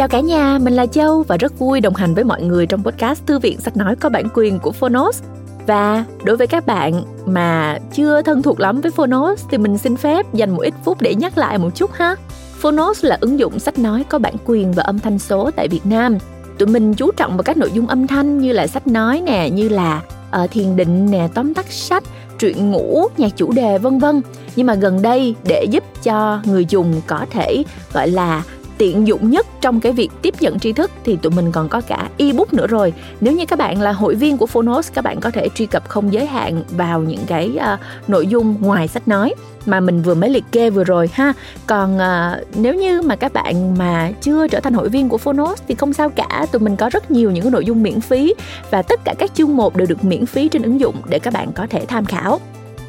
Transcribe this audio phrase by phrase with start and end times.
[0.00, 2.82] Chào cả nhà, mình là Châu và rất vui đồng hành với mọi người trong
[2.84, 5.22] podcast Thư viện sách nói có bản quyền của Phonos.
[5.66, 9.96] Và đối với các bạn mà chưa thân thuộc lắm với Phonos thì mình xin
[9.96, 12.16] phép dành một ít phút để nhắc lại một chút ha.
[12.58, 15.86] Phonos là ứng dụng sách nói có bản quyền và âm thanh số tại Việt
[15.86, 16.18] Nam.
[16.58, 19.50] Tụi mình chú trọng vào các nội dung âm thanh như là sách nói nè,
[19.50, 20.02] như là
[20.44, 22.04] uh, thiền định nè, tóm tắt sách,
[22.38, 24.22] truyện ngủ, nhạc chủ đề vân vân.
[24.56, 28.42] Nhưng mà gần đây để giúp cho người dùng có thể gọi là
[28.80, 31.80] tiện dụng nhất trong cái việc tiếp nhận tri thức thì tụi mình còn có
[31.80, 32.92] cả ebook nữa rồi.
[33.20, 35.88] Nếu như các bạn là hội viên của Phonos các bạn có thể truy cập
[35.88, 39.34] không giới hạn vào những cái uh, nội dung ngoài sách nói
[39.66, 41.32] mà mình vừa mới liệt kê vừa rồi ha.
[41.66, 45.62] Còn uh, nếu như mà các bạn mà chưa trở thành hội viên của Phonos
[45.68, 48.34] thì không sao cả tụi mình có rất nhiều những cái nội dung miễn phí
[48.70, 51.34] và tất cả các chương một đều được miễn phí trên ứng dụng để các
[51.34, 52.40] bạn có thể tham khảo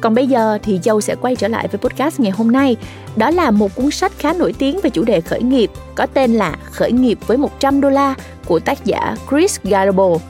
[0.02, 2.76] còn bây giờ thì Châu sẽ quay trở lại với podcast ngày hôm nay.
[3.16, 6.32] Đó là một cuốn sách khá nổi tiếng về chủ đề khởi nghiệp có tên
[6.32, 8.14] là Khởi nghiệp với 100 đô la
[8.46, 10.24] của tác giả Chris Garibaldi.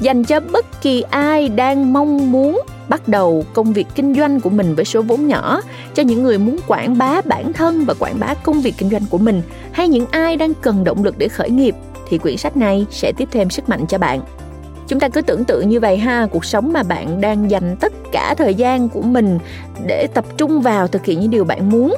[0.00, 4.50] Dành cho bất kỳ ai đang mong muốn bắt đầu công việc kinh doanh của
[4.50, 5.60] mình với số vốn nhỏ,
[5.94, 9.02] cho những người muốn quảng bá bản thân và quảng bá công việc kinh doanh
[9.10, 9.42] của mình,
[9.72, 11.74] hay những ai đang cần động lực để khởi nghiệp
[12.08, 14.20] thì quyển sách này sẽ tiếp thêm sức mạnh cho bạn
[14.88, 17.92] chúng ta cứ tưởng tượng như vậy ha cuộc sống mà bạn đang dành tất
[18.12, 19.38] cả thời gian của mình
[19.86, 21.94] để tập trung vào thực hiện những điều bạn muốn.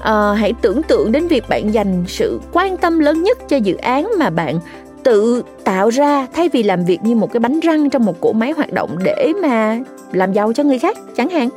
[0.00, 3.76] À, hãy tưởng tượng đến việc bạn dành sự quan tâm lớn nhất cho dự
[3.76, 4.58] án mà bạn
[5.02, 8.32] tự tạo ra thay vì làm việc như một cái bánh răng trong một cỗ
[8.32, 9.78] máy hoạt động để mà
[10.12, 11.48] làm giàu cho người khác chẳng hạn.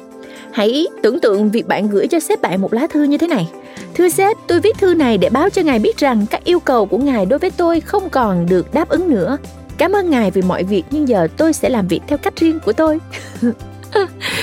[0.52, 3.50] Hãy tưởng tượng việc bạn gửi cho sếp bạn một lá thư như thế này.
[3.94, 6.86] Thưa sếp tôi viết thư này để báo cho ngài biết rằng các yêu cầu
[6.86, 9.38] của ngài đối với tôi không còn được đáp ứng nữa.
[9.82, 12.60] Cảm ơn ngài vì mọi việc nhưng giờ tôi sẽ làm việc theo cách riêng
[12.66, 13.00] của tôi.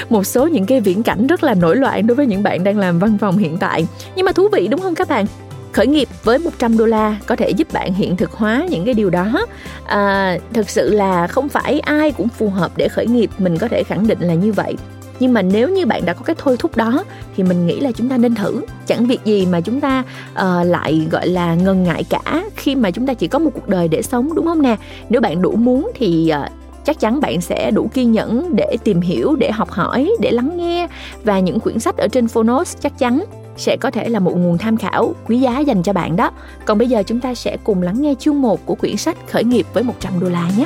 [0.08, 2.78] một số những cái viễn cảnh rất là nổi loạn đối với những bạn đang
[2.78, 3.86] làm văn phòng hiện tại.
[4.16, 5.26] Nhưng mà thú vị đúng không các bạn?
[5.72, 8.94] khởi nghiệp với 100 đô la có thể giúp bạn hiện thực hóa những cái
[8.94, 9.46] điều đó
[9.86, 13.68] à, thực sự là không phải ai cũng phù hợp để khởi nghiệp mình có
[13.68, 14.76] thể khẳng định là như vậy
[15.20, 17.04] nhưng mà nếu như bạn đã có cái thôi thúc đó
[17.36, 20.66] thì mình nghĩ là chúng ta nên thử chẳng việc gì mà chúng ta uh,
[20.66, 23.88] lại gọi là ngần ngại cả khi mà chúng ta chỉ có một cuộc đời
[23.88, 24.76] để sống đúng không nè
[25.08, 26.52] nếu bạn đủ muốn thì uh,
[26.84, 30.56] chắc chắn bạn sẽ đủ kiên nhẫn để tìm hiểu để học hỏi để lắng
[30.56, 30.88] nghe
[31.24, 33.24] và những quyển sách ở trên phonos chắc chắn
[33.56, 36.30] sẽ có thể là một nguồn tham khảo quý giá dành cho bạn đó.
[36.64, 39.44] Còn bây giờ chúng ta sẽ cùng lắng nghe chương 1 của quyển sách Khởi
[39.44, 40.64] nghiệp với 100 đô la nhé.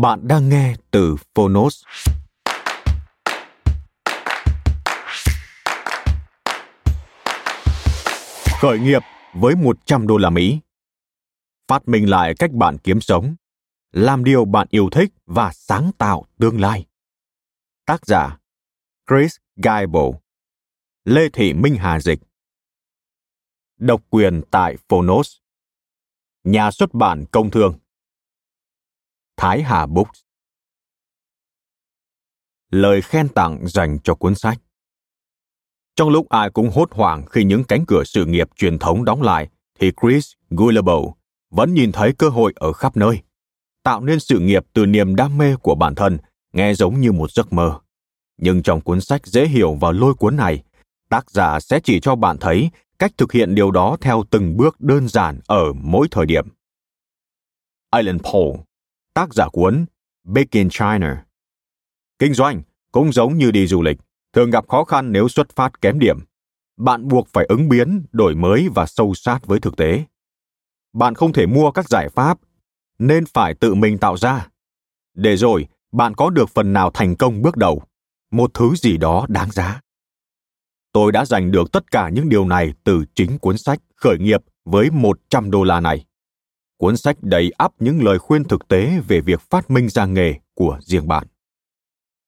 [0.00, 1.84] Bạn đang nghe từ Phonos.
[8.60, 9.02] Khởi nghiệp
[9.34, 10.60] với 100 đô la Mỹ.
[11.68, 13.34] Phát minh lại cách bạn kiếm sống,
[13.90, 16.86] làm điều bạn yêu thích và sáng tạo tương lai.
[17.86, 18.38] Tác giả
[19.08, 20.10] Chris Gable
[21.04, 22.18] Lê Thị Minh Hà Dịch
[23.78, 25.36] Độc quyền tại Phonos
[26.44, 27.81] Nhà xuất bản Công Thương
[29.36, 30.20] Thái Hà Books
[32.70, 34.58] Lời khen tặng dành cho cuốn sách
[35.96, 39.22] Trong lúc ai cũng hốt hoảng khi những cánh cửa sự nghiệp truyền thống đóng
[39.22, 39.48] lại,
[39.80, 41.16] thì Chris Guillebeau
[41.50, 43.22] vẫn nhìn thấy cơ hội ở khắp nơi.
[43.82, 46.18] Tạo nên sự nghiệp từ niềm đam mê của bản thân,
[46.52, 47.80] nghe giống như một giấc mơ.
[48.36, 50.62] Nhưng trong cuốn sách dễ hiểu và lôi cuốn này,
[51.08, 54.80] tác giả sẽ chỉ cho bạn thấy cách thực hiện điều đó theo từng bước
[54.80, 56.48] đơn giản ở mỗi thời điểm.
[57.90, 58.56] Alan Paul
[59.14, 59.84] tác giả cuốn
[60.24, 61.24] Big in China.
[62.18, 62.62] Kinh doanh
[62.92, 63.98] cũng giống như đi du lịch,
[64.32, 66.18] thường gặp khó khăn nếu xuất phát kém điểm.
[66.76, 70.04] Bạn buộc phải ứng biến, đổi mới và sâu sát với thực tế.
[70.92, 72.38] Bạn không thể mua các giải pháp,
[72.98, 74.48] nên phải tự mình tạo ra.
[75.14, 77.82] Để rồi, bạn có được phần nào thành công bước đầu,
[78.30, 79.80] một thứ gì đó đáng giá.
[80.92, 84.40] Tôi đã giành được tất cả những điều này từ chính cuốn sách khởi nghiệp
[84.64, 86.04] với 100 đô la này
[86.82, 90.34] cuốn sách đầy ắp những lời khuyên thực tế về việc phát minh ra nghề
[90.54, 91.26] của riêng bạn.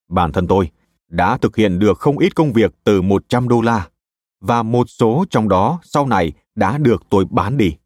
[0.08, 0.70] Bản thân tôi
[1.08, 3.88] đã thực hiện được không ít công việc từ 100 đô la
[4.40, 7.76] và một số trong đó sau này đã được tôi bán đi.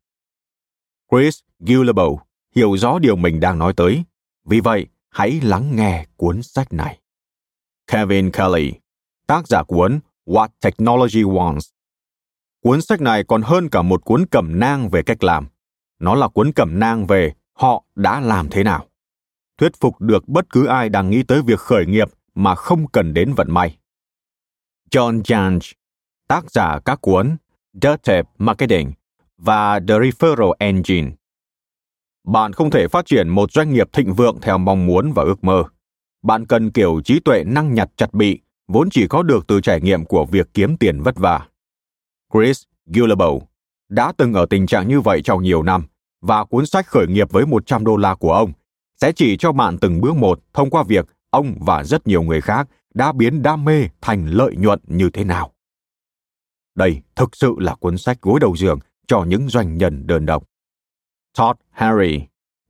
[1.10, 2.08] Chris Gillibo
[2.54, 4.04] hiểu rõ điều mình đang nói tới,
[4.44, 6.98] vì vậy hãy lắng nghe cuốn sách này.
[7.86, 8.72] Kevin Kelly,
[9.26, 11.70] tác giả cuốn What Technology Wants.
[12.62, 15.48] Cuốn sách này còn hơn cả một cuốn cẩm nang về cách làm
[15.98, 18.86] nó là cuốn cẩm nang về họ đã làm thế nào.
[19.58, 23.14] Thuyết phục được bất cứ ai đang nghĩ tới việc khởi nghiệp mà không cần
[23.14, 23.78] đến vận may.
[24.90, 25.72] John Jantsch,
[26.28, 27.36] tác giả các cuốn
[27.82, 28.92] The Marketing
[29.38, 31.10] và The Referral Engine.
[32.24, 35.44] Bạn không thể phát triển một doanh nghiệp thịnh vượng theo mong muốn và ước
[35.44, 35.62] mơ.
[36.22, 39.80] bạn cần kiểu trí tuệ năng nhặt chặt bị, vốn chỉ có được từ trải
[39.80, 41.48] nghiệm của việc kiếm tiền vất vả.
[42.32, 43.47] Chris Gillable
[43.88, 45.86] đã từng ở tình trạng như vậy trong nhiều năm
[46.20, 48.52] và cuốn sách khởi nghiệp với 100 đô la của ông
[49.00, 52.40] sẽ chỉ cho bạn từng bước một thông qua việc ông và rất nhiều người
[52.40, 55.52] khác đã biến đam mê thành lợi nhuận như thế nào.
[56.74, 60.44] Đây thực sự là cuốn sách gối đầu giường cho những doanh nhân đơn độc.
[61.38, 62.20] Todd Harry,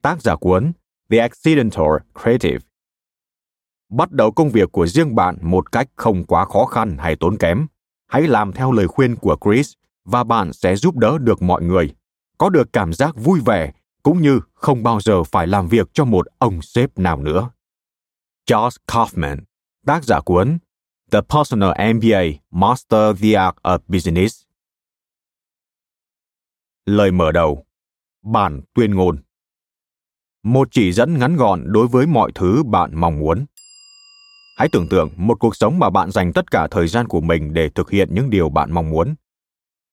[0.03, 0.73] tác giả cuốn
[1.11, 1.87] The Accidental
[2.23, 2.59] Creative.
[3.88, 7.37] Bắt đầu công việc của riêng bạn một cách không quá khó khăn hay tốn
[7.37, 7.67] kém.
[8.06, 9.73] Hãy làm theo lời khuyên của Chris
[10.08, 11.94] và bạn sẽ giúp đỡ được mọi người,
[12.38, 13.72] có được cảm giác vui vẻ
[14.02, 17.50] cũng như không bao giờ phải làm việc cho một ông sếp nào nữa.
[18.50, 19.38] Josh Kaufman,
[19.87, 20.58] tác giả cuốn
[21.10, 24.43] The Personal MBA Master the Art of Business.
[26.87, 27.64] Lời mở đầu
[28.25, 29.19] Bản tuyên ngôn
[30.43, 33.46] Một chỉ dẫn ngắn gọn đối với mọi thứ bạn mong muốn.
[34.56, 37.54] Hãy tưởng tượng một cuộc sống mà bạn dành tất cả thời gian của mình
[37.54, 39.14] để thực hiện những điều bạn mong muốn.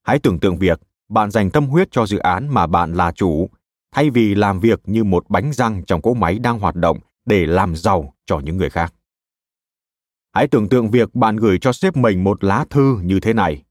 [0.06, 0.80] Hãy tưởng tượng việc
[1.10, 3.50] bạn dành tâm huyết cho dự án mà bạn là chủ,
[3.92, 7.46] thay vì làm việc như một bánh răng trong cỗ máy đang hoạt động để
[7.46, 8.94] làm giàu cho những người khác.
[10.34, 13.63] Hãy tưởng tượng việc bạn gửi cho sếp mình một lá thư như thế này.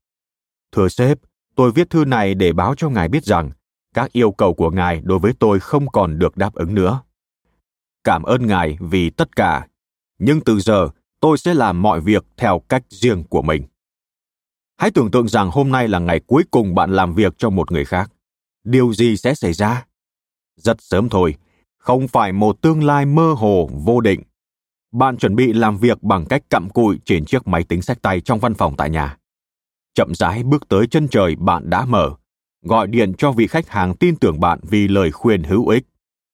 [0.73, 1.19] Thưa sếp,
[1.55, 3.51] tôi viết thư này để báo cho ngài biết rằng
[3.95, 7.03] các yêu cầu của ngài đối với tôi không còn được đáp ứng nữa.
[8.05, 9.67] Cảm ơn ngài vì tất cả,
[10.19, 10.89] nhưng từ giờ
[11.21, 13.63] tôi sẽ làm mọi việc theo cách riêng của mình.
[14.77, 17.73] Hãy tưởng tượng rằng hôm nay là ngày cuối cùng bạn làm việc cho một
[17.73, 18.11] người khác.
[18.65, 19.87] Điều gì sẽ xảy ra?
[20.57, 21.35] Rất sớm thôi,
[21.79, 24.23] không phải một tương lai mơ hồ vô định.
[24.93, 28.21] Bạn chuẩn bị làm việc bằng cách cặm cụi trên chiếc máy tính sách tay
[28.21, 29.17] trong văn phòng tại nhà.
[29.95, 32.11] Chậm rãi bước tới chân trời bạn đã mở,
[32.63, 35.85] gọi điện cho vị khách hàng tin tưởng bạn vì lời khuyên hữu ích.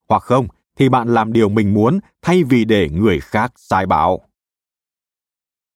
[0.09, 4.21] Hoặc không, thì bạn làm điều mình muốn thay vì để người khác sai bảo.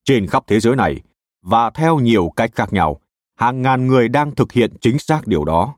[0.04, 1.00] Trên khắp thế giới này,
[1.44, 3.00] và theo nhiều cách khác nhau,
[3.36, 5.76] hàng ngàn người đang thực hiện chính xác điều đó.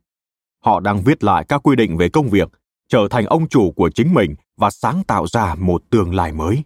[0.64, 2.48] Họ đang viết lại các quy định về công việc,
[2.88, 6.62] trở thành ông chủ của chính mình và sáng tạo ra một tương lai mới.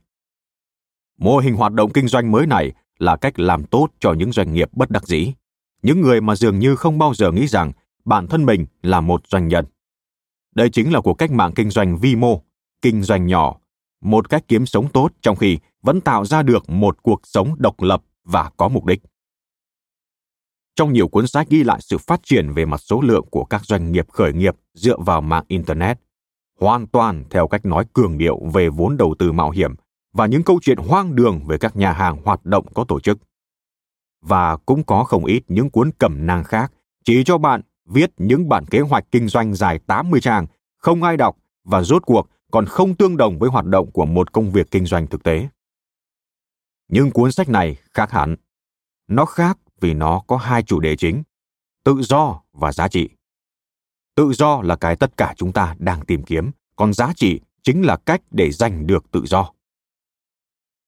[1.19, 4.53] Mô hình hoạt động kinh doanh mới này là cách làm tốt cho những doanh
[4.53, 5.33] nghiệp bất đắc dĩ,
[5.83, 7.73] những người mà dường như không bao giờ nghĩ rằng
[8.05, 9.65] bản thân mình là một doanh nhân.
[10.55, 12.43] Đây chính là cuộc cách mạng kinh doanh vi mô,
[12.83, 13.57] kinh doanh nhỏ,
[14.01, 17.83] một cách kiếm sống tốt trong khi vẫn tạo ra được một cuộc sống độc
[17.83, 19.01] lập và có mục đích.
[20.77, 23.65] Trong nhiều cuốn sách ghi lại sự phát triển về mặt số lượng của các
[23.65, 25.99] doanh nghiệp khởi nghiệp dựa vào mạng Internet,
[26.61, 29.75] hoàn toàn theo cách nói cường điệu về vốn đầu tư mạo hiểm
[30.13, 33.19] và những câu chuyện hoang đường về các nhà hàng hoạt động có tổ chức.
[34.23, 36.73] Và cũng có không ít những cuốn cẩm nang khác
[37.05, 40.47] chỉ cho bạn viết những bản kế hoạch kinh doanh dài 80 trang,
[40.79, 44.33] không ai đọc và rốt cuộc còn không tương đồng với hoạt động của một
[44.33, 45.49] công việc kinh doanh thực tế.
[46.93, 48.37] Nhưng cuốn sách này khác hẳn.
[49.09, 51.23] Nó khác vì nó có hai chủ đề chính,
[51.85, 53.09] tự do và giá trị.
[54.15, 57.83] Tự do là cái tất cả chúng ta đang tìm kiếm, còn giá trị chính
[57.83, 59.53] là cách để giành được tự do.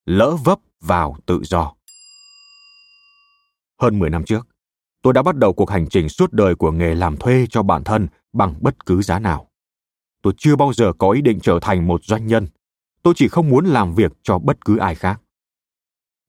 [0.05, 1.73] Lỡ vấp vào tự do.
[3.81, 4.47] Hơn 10 năm trước,
[5.01, 7.83] tôi đã bắt đầu cuộc hành trình suốt đời của nghề làm thuê cho bản
[7.83, 9.49] thân bằng bất cứ giá nào.
[10.21, 12.47] Tôi chưa bao giờ có ý định trở thành một doanh nhân.
[13.03, 15.22] Tôi chỉ không muốn làm việc cho bất cứ ai khác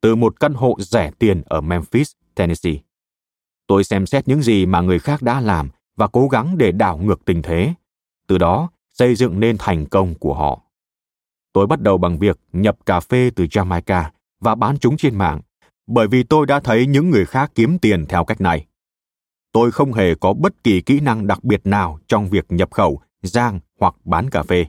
[0.05, 2.75] từ một căn hộ rẻ tiền ở Memphis, Tennessee.
[3.67, 6.99] Tôi xem xét những gì mà người khác đã làm và cố gắng để đảo
[6.99, 7.75] ngược tình thế,
[8.27, 10.61] từ đó xây dựng nên thành công của họ.
[11.53, 14.05] Tôi bắt đầu bằng việc nhập cà phê từ Jamaica
[14.41, 15.41] và bán chúng trên mạng,
[15.87, 18.67] bởi vì tôi đã thấy những người khác kiếm tiền theo cách này.
[19.53, 23.01] Tôi không hề có bất kỳ kỹ năng đặc biệt nào trong việc nhập khẩu,
[23.23, 24.67] rang hoặc bán cà phê.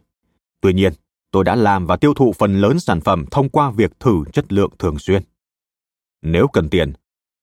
[0.62, 0.94] Tuy nhiên,
[1.36, 4.54] tôi đã làm và tiêu thụ phần lớn sản phẩm thông qua việc thử chất
[4.54, 5.24] lượng thường xuyên.
[6.22, 6.94] Nếu cần tiền,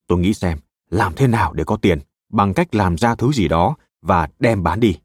[0.06, 0.58] tôi nghĩ xem
[0.90, 1.99] làm thế nào để có tiền
[2.32, 4.99] bằng cách làm ra thứ gì đó và đem bán đi,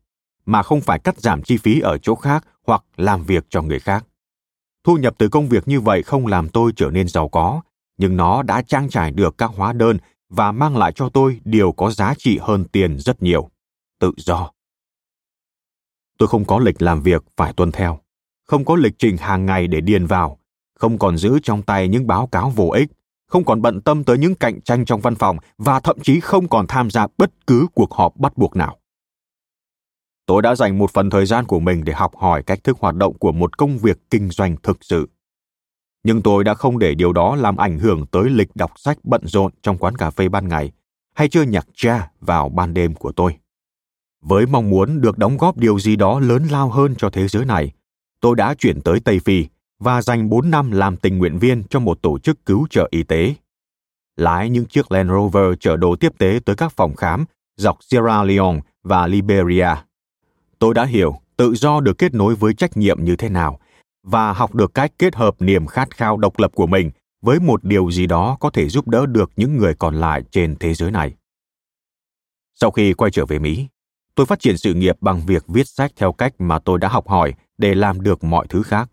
[0.46, 3.80] mà không phải cắt giảm chi phí ở chỗ khác hoặc làm việc cho người
[3.80, 4.06] khác.
[4.84, 7.62] Thu nhập từ công việc như vậy không làm tôi trở nên giàu có,
[7.98, 9.98] nhưng nó đã trang trải được các hóa đơn
[10.30, 13.50] và mang lại cho tôi điều có giá trị hơn tiền rất nhiều,
[14.00, 14.52] tự do.
[16.18, 18.00] Tôi không có lịch làm việc phải tuân theo
[18.48, 20.40] không có lịch trình hàng ngày để điền vào,
[20.80, 22.92] không còn giữ trong tay những báo cáo vô ích,
[23.28, 26.48] không còn bận tâm tới những cạnh tranh trong văn phòng và thậm chí không
[26.48, 28.78] còn tham gia bất cứ cuộc họp bắt buộc nào.
[30.26, 32.96] Tôi đã dành một phần thời gian của mình để học hỏi cách thức hoạt
[32.96, 35.10] động của một công việc kinh doanh thực sự.
[36.04, 39.22] Nhưng tôi đã không để điều đó làm ảnh hưởng tới lịch đọc sách bận
[39.26, 40.72] rộn trong quán cà phê ban ngày
[41.16, 43.38] hay chơi nhạc cha vào ban đêm của tôi.
[44.22, 47.46] Với mong muốn được đóng góp điều gì đó lớn lao hơn cho thế giới
[47.46, 47.72] này,
[48.22, 49.46] tôi đã chuyển tới Tây Phi
[49.80, 53.04] và dành 4 năm làm tình nguyện viên cho một tổ chức cứu trợ y
[53.04, 53.34] tế.
[54.16, 57.26] Lái những chiếc Land Rover chở đồ tiếp tế tới các phòng khám
[57.58, 59.70] dọc Sierra Leone và Liberia.
[60.60, 63.60] Tôi đã hiểu tự do được kết nối với trách nhiệm như thế nào
[64.04, 67.64] và học được cách kết hợp niềm khát khao độc lập của mình với một
[67.64, 70.92] điều gì đó có thể giúp đỡ được những người còn lại trên thế giới
[70.92, 71.14] này.
[72.56, 73.68] Sau khi quay trở về Mỹ,
[74.16, 77.08] tôi phát triển sự nghiệp bằng việc viết sách theo cách mà tôi đã học
[77.08, 78.90] hỏi để làm được mọi thứ khác.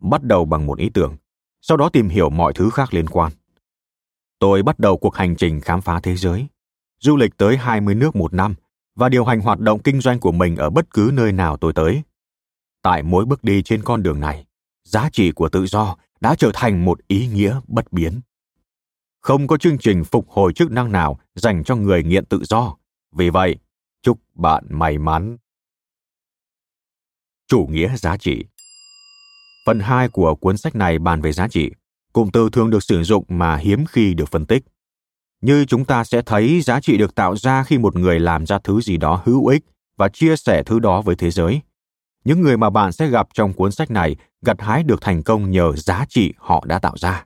[0.00, 1.16] Bắt đầu bằng một ý tưởng,
[1.60, 3.32] sau đó tìm hiểu mọi thứ khác liên quan.
[4.38, 6.46] Tôi bắt đầu cuộc hành trình khám phá thế giới,
[7.00, 8.54] du lịch tới 20 nước một năm
[8.94, 11.72] và điều hành hoạt động kinh doanh của mình ở bất cứ nơi nào tôi
[11.72, 12.02] tới.
[12.82, 14.46] Tại mỗi bước đi trên con đường này,
[14.84, 18.20] giá trị của tự do đã trở thành một ý nghĩa bất biến.
[19.20, 22.76] Không có chương trình phục hồi chức năng nào dành cho người nghiện tự do.
[23.12, 23.56] Vì vậy,
[24.02, 25.36] chúc bạn may mắn.
[27.52, 28.44] Chủ nghĩa giá trị
[29.66, 31.70] Phần 2 của cuốn sách này bàn về giá trị.
[32.12, 34.64] Cụm từ thường được sử dụng mà hiếm khi được phân tích.
[35.40, 38.58] Như chúng ta sẽ thấy giá trị được tạo ra khi một người làm ra
[38.64, 39.64] thứ gì đó hữu ích
[39.96, 41.60] và chia sẻ thứ đó với thế giới.
[42.24, 45.50] Những người mà bạn sẽ gặp trong cuốn sách này gặt hái được thành công
[45.50, 47.24] nhờ giá trị họ đã tạo ra.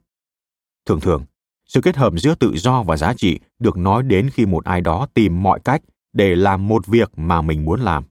[0.86, 1.24] Thường thường,
[1.66, 4.80] sự kết hợp giữa tự do và giá trị được nói đến khi một ai
[4.80, 8.04] đó tìm mọi cách để làm một việc mà mình muốn làm.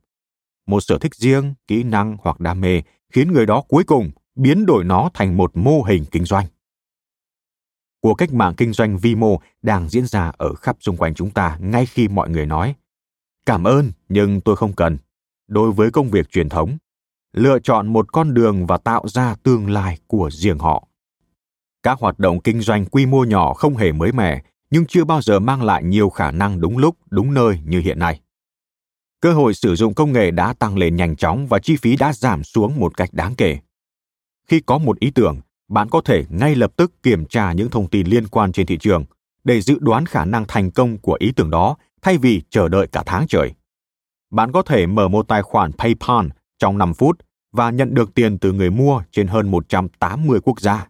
[0.68, 2.82] Một sở thích riêng, kỹ năng hoặc đam mê
[3.14, 6.46] khiến người đó cuối cùng biến đổi nó thành một mô hình kinh doanh.
[8.02, 11.32] Cuộc cách mạng kinh doanh vi mô đang diễn ra ở khắp xung quanh chúng
[11.32, 12.76] ta ngay khi mọi người nói
[13.46, 14.98] cảm ơn nhưng tôi không cần.
[15.48, 16.78] Đối với công việc truyền thống
[17.34, 20.88] lựa chọn một con đường và tạo ra tương lai của riêng họ.
[21.84, 25.22] Các hoạt động kinh doanh quy mô nhỏ không hề mới mẻ nhưng chưa bao
[25.22, 28.20] giờ mang lại nhiều khả năng đúng lúc đúng nơi như hiện nay
[29.26, 32.14] cơ hội sử dụng công nghệ đã tăng lên nhanh chóng và chi phí đã
[32.14, 33.58] giảm xuống một cách đáng kể
[34.48, 37.90] khi có một ý tưởng bạn có thể ngay lập tức kiểm tra những thông
[37.90, 39.06] tin liên quan trên thị trường
[39.44, 42.88] để dự đoán khả năng thành công của ý tưởng đó thay vì chờ đợi
[42.88, 43.52] cả tháng trời.
[44.32, 46.28] Bạn có thể mở một tài khoản PayPal
[46.60, 47.20] trong 5 phút
[47.52, 50.88] và nhận được tiền từ người mua trên hơn 180 quốc gia.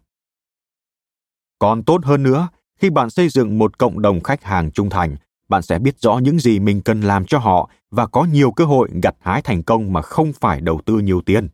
[1.58, 5.16] Còn tốt hơn nữa, khi bạn xây dựng một cộng đồng khách hàng trung thành,
[5.48, 8.64] bạn sẽ biết rõ những gì mình cần làm cho họ và có nhiều cơ
[8.64, 11.48] hội gặt hái thành công mà không phải đầu tư nhiều tiền.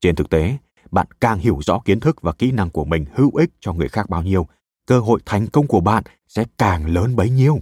[0.00, 0.56] Trên thực tế,
[0.90, 3.88] bạn càng hiểu rõ kiến thức và kỹ năng của mình hữu ích cho người
[3.88, 4.46] khác bao nhiêu,
[4.86, 7.58] cơ hội thành công của bạn sẽ càng lớn bấy nhiêu.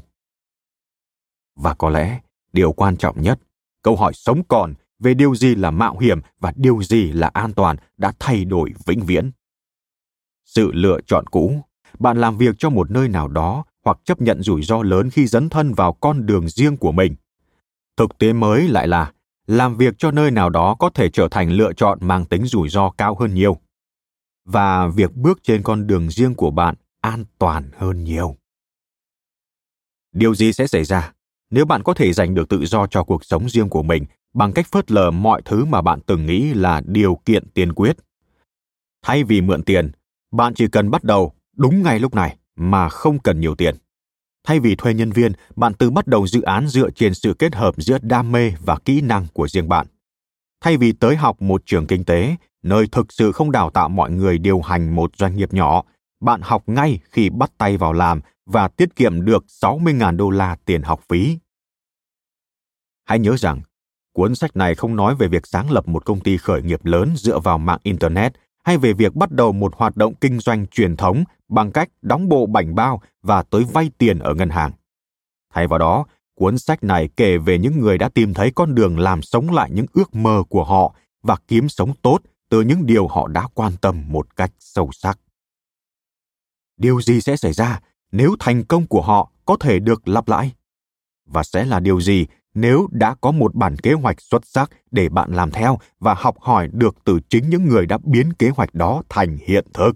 [1.56, 2.20] Và có lẽ,
[2.52, 3.40] điều quan trọng nhất,
[3.82, 7.52] câu hỏi sống còn về điều gì là mạo hiểm và điều gì là an
[7.52, 9.30] toàn đã thay đổi vĩnh viễn.
[10.44, 11.60] Sự lựa chọn cũ,
[11.98, 15.26] bạn làm việc cho một nơi nào đó hoặc chấp nhận rủi ro lớn khi
[15.26, 17.14] dấn thân vào con đường riêng của mình.
[17.96, 19.12] Thực tế mới lại là,
[19.46, 22.68] làm việc cho nơi nào đó có thể trở thành lựa chọn mang tính rủi
[22.68, 23.56] ro cao hơn nhiều.
[24.44, 28.36] Và việc bước trên con đường riêng của bạn an toàn hơn nhiều.
[30.12, 31.12] Điều gì sẽ xảy ra
[31.52, 34.52] nếu bạn có thể giành được tự do cho cuộc sống riêng của mình bằng
[34.52, 37.96] cách phớt lờ mọi thứ mà bạn từng nghĩ là điều kiện tiên quyết?
[39.02, 39.90] Thay vì mượn tiền,
[40.30, 43.76] bạn chỉ cần bắt đầu đúng ngay lúc này mà không cần nhiều tiền
[44.44, 47.54] Thay vì thuê nhân viên, bạn tự bắt đầu dự án dựa trên sự kết
[47.54, 49.86] hợp giữa đam mê và kỹ năng của riêng bạn.
[50.60, 54.10] Thay vì tới học một trường kinh tế, nơi thực sự không đào tạo mọi
[54.10, 55.82] người điều hành một doanh nghiệp nhỏ,
[56.20, 60.56] bạn học ngay khi bắt tay vào làm và tiết kiệm được 60.000 đô la
[60.64, 61.38] tiền học phí.
[63.04, 63.60] Hãy nhớ rằng,
[64.12, 67.12] cuốn sách này không nói về việc sáng lập một công ty khởi nghiệp lớn
[67.16, 68.32] dựa vào mạng Internet
[68.64, 72.28] hay về việc bắt đầu một hoạt động kinh doanh truyền thống bằng cách đóng
[72.28, 74.72] bộ bảnh bao và tới vay tiền ở ngân hàng.
[75.54, 78.98] Thay vào đó, cuốn sách này kể về những người đã tìm thấy con đường
[78.98, 82.18] làm sống lại những ước mơ của họ và kiếm sống tốt
[82.48, 85.18] từ những điều họ đã quan tâm một cách sâu sắc.
[86.76, 87.80] Điều gì sẽ xảy ra
[88.12, 90.52] nếu thành công của họ có thể được lặp lại?
[91.26, 95.08] Và sẽ là điều gì nếu đã có một bản kế hoạch xuất sắc để
[95.08, 98.74] bạn làm theo và học hỏi được từ chính những người đã biến kế hoạch
[98.74, 99.92] đó thành hiện thực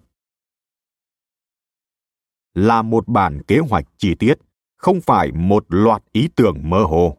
[2.57, 4.35] là một bản kế hoạch chi tiết
[4.77, 7.17] không phải một loạt ý tưởng mơ hồ.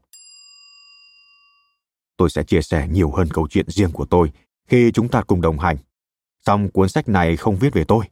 [2.17, 4.31] Tôi sẽ chia sẻ nhiều hơn câu chuyện riêng của tôi
[4.67, 5.77] khi chúng ta cùng đồng hành.
[6.45, 8.05] Song cuốn sách này không viết về tôi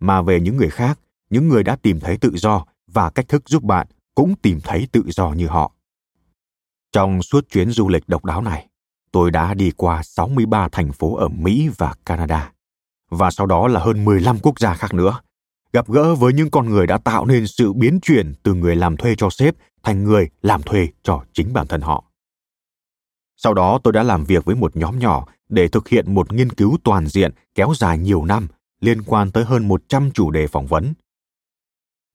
[0.00, 0.98] mà về những người khác
[1.30, 4.88] những người đã tìm thấy tự do và cách thức giúp bạn cũng tìm thấy
[4.92, 5.72] tự do như họ.
[6.92, 8.68] Trong suốt chuyến du lịch độc đáo này,
[9.12, 12.52] tôi đã đi qua 63 thành phố ở Mỹ và Canada,
[13.10, 15.20] và sau đó là hơn 15 quốc gia khác nữa,
[15.72, 18.96] gặp gỡ với những con người đã tạo nên sự biến chuyển từ người làm
[18.96, 22.04] thuê cho sếp thành người làm thuê cho chính bản thân họ.
[23.36, 26.50] Sau đó tôi đã làm việc với một nhóm nhỏ để thực hiện một nghiên
[26.50, 28.48] cứu toàn diện kéo dài nhiều năm
[28.80, 30.94] liên quan tới hơn 100 chủ đề phỏng vấn.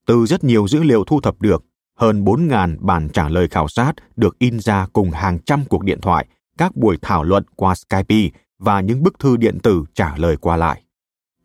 [0.08, 1.64] Từ rất nhiều dữ liệu thu thập được,
[1.98, 6.02] hơn 4.000 bản trả lời khảo sát được in ra cùng hàng trăm cuộc điện
[6.02, 10.38] thoại, các buổi thảo luận qua Skype và những bức thư điện tử trả lời
[10.38, 10.82] qua lại.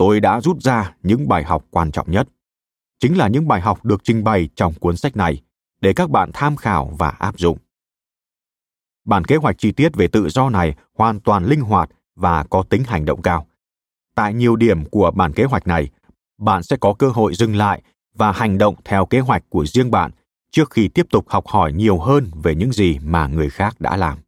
[0.01, 2.29] Tôi đã rút ra những bài học quan trọng nhất.
[2.99, 5.43] Chính là những bài học được trình bày trong cuốn sách này
[5.81, 7.59] để các bạn tham khảo và áp dụng.
[9.05, 12.63] Bản kế hoạch chi tiết về tự do này hoàn toàn linh hoạt và có
[12.63, 13.47] tính hành động cao.
[14.15, 15.89] Tại nhiều điểm của bản kế hoạch này,
[16.39, 17.83] bạn sẽ có cơ hội dừng lại
[18.15, 20.11] và hành động theo kế hoạch của riêng bạn
[20.51, 23.97] trước khi tiếp tục học hỏi nhiều hơn về những gì mà người khác đã
[23.97, 24.19] làm.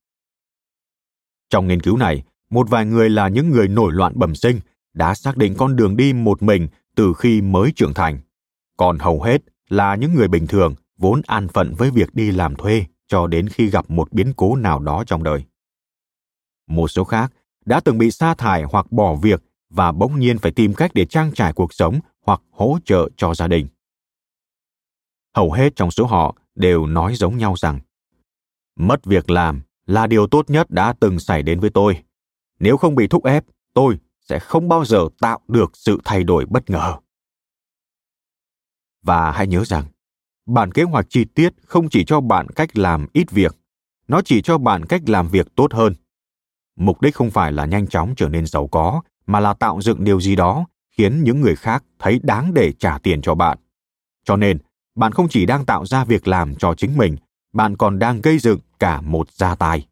[1.51, 4.61] Trong nghiên cứu này, một vài người là những người nổi loạn bẩm sinh
[4.95, 8.21] đã xác định con đường đi một mình từ khi mới trưởng thành,
[8.77, 12.55] còn hầu hết là những người bình thường vốn an phận với việc đi làm
[12.55, 15.45] thuê cho đến khi gặp một biến cố nào đó trong đời.
[16.69, 17.33] Một số khác
[17.65, 21.05] đã từng bị sa thải hoặc bỏ việc và bỗng nhiên phải tìm cách để
[21.05, 23.69] trang trải cuộc sống hoặc hỗ trợ cho gia đình.
[25.37, 27.81] Hầu hết trong số họ đều nói giống nhau rằng
[28.77, 31.99] mất việc làm là điều tốt nhất đã từng xảy đến với tôi.
[32.59, 33.45] Nếu không bị thúc ép,
[33.75, 33.99] tôi
[34.29, 36.97] sẽ không bao giờ tạo được sự thay đổi bất ngờ.
[39.03, 39.85] Và hãy nhớ rằng,
[40.47, 43.57] bản kế hoạch chi tiết không chỉ cho bạn cách làm ít việc,
[44.09, 45.95] nó chỉ cho bạn cách làm việc tốt hơn.
[46.77, 50.05] Mục đích không phải là nhanh chóng trở nên giàu có, mà là tạo dựng
[50.05, 53.59] điều gì đó khiến những người khác thấy đáng để trả tiền cho bạn.
[54.25, 54.59] Cho nên,
[54.95, 57.17] bạn không chỉ đang tạo ra việc làm cho chính mình,
[57.53, 59.87] bạn còn đang gây dựng cả một gia tài.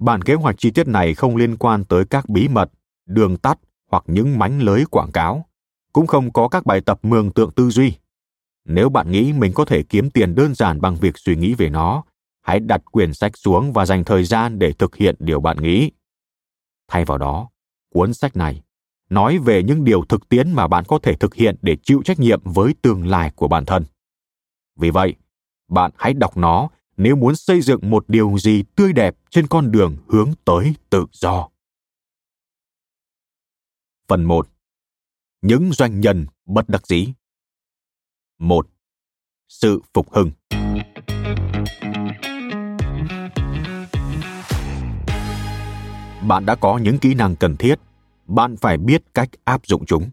[0.00, 2.70] Bản kế hoạch chi tiết này không liên quan tới các bí mật,
[3.06, 3.58] đường tắt
[3.90, 5.46] hoặc những mánh lới quảng cáo,
[5.92, 7.92] cũng không có các bài tập mường tượng tư duy.
[8.64, 11.68] Nếu bạn nghĩ mình có thể kiếm tiền đơn giản bằng việc suy nghĩ về
[11.68, 12.04] nó,
[12.42, 15.90] hãy đặt quyển sách xuống và dành thời gian để thực hiện điều bạn nghĩ.
[16.88, 17.50] Thay vào đó,
[17.94, 18.62] cuốn sách này
[19.10, 22.20] nói về những điều thực tiễn mà bạn có thể thực hiện để chịu trách
[22.20, 23.84] nhiệm với tương lai của bản thân.
[24.78, 25.14] Vì vậy,
[25.68, 29.72] bạn hãy đọc nó nếu muốn xây dựng một điều gì tươi đẹp trên con
[29.72, 31.48] đường hướng tới tự do.
[34.08, 34.48] Phần 1.
[35.42, 37.12] Những doanh nhân bất đắc dĩ.
[38.38, 38.66] 1.
[39.48, 40.30] Sự phục hưng.
[46.28, 47.74] Bạn đã có những kỹ năng cần thiết,
[48.26, 50.10] bạn phải biết cách áp dụng chúng.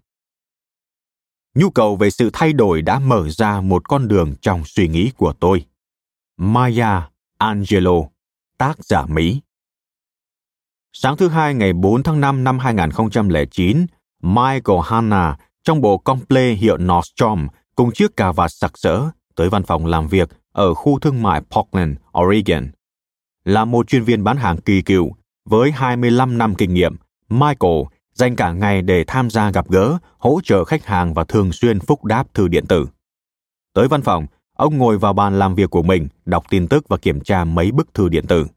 [1.55, 5.11] Nhu cầu về sự thay đổi đã mở ra một con đường trong suy nghĩ
[5.17, 5.65] của tôi
[6.39, 8.11] Maya Angelou,
[8.57, 9.41] tác giả Mỹ.
[10.93, 13.85] Sáng thứ hai ngày 4 tháng 5 năm 2009,
[14.21, 19.63] Michael Hanna trong bộ comple hiệu Nordstrom cùng chiếc cà vạt sặc sỡ tới văn
[19.63, 22.71] phòng làm việc ở khu thương mại Portland, Oregon.
[23.43, 25.11] Là một chuyên viên bán hàng kỳ cựu
[25.45, 26.95] với 25 năm kinh nghiệm,
[27.29, 27.81] Michael
[28.13, 31.79] dành cả ngày để tham gia gặp gỡ, hỗ trợ khách hàng và thường xuyên
[31.79, 32.85] phúc đáp thư điện tử.
[33.73, 34.25] Tới văn phòng,
[34.57, 37.71] Ông ngồi vào bàn làm việc của mình, đọc tin tức và kiểm tra mấy
[37.71, 38.47] bức thư điện tử.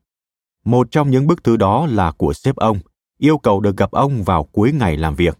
[0.65, 2.79] Một trong những bức thư đó là của sếp ông,
[3.19, 5.39] yêu cầu được gặp ông vào cuối ngày làm việc.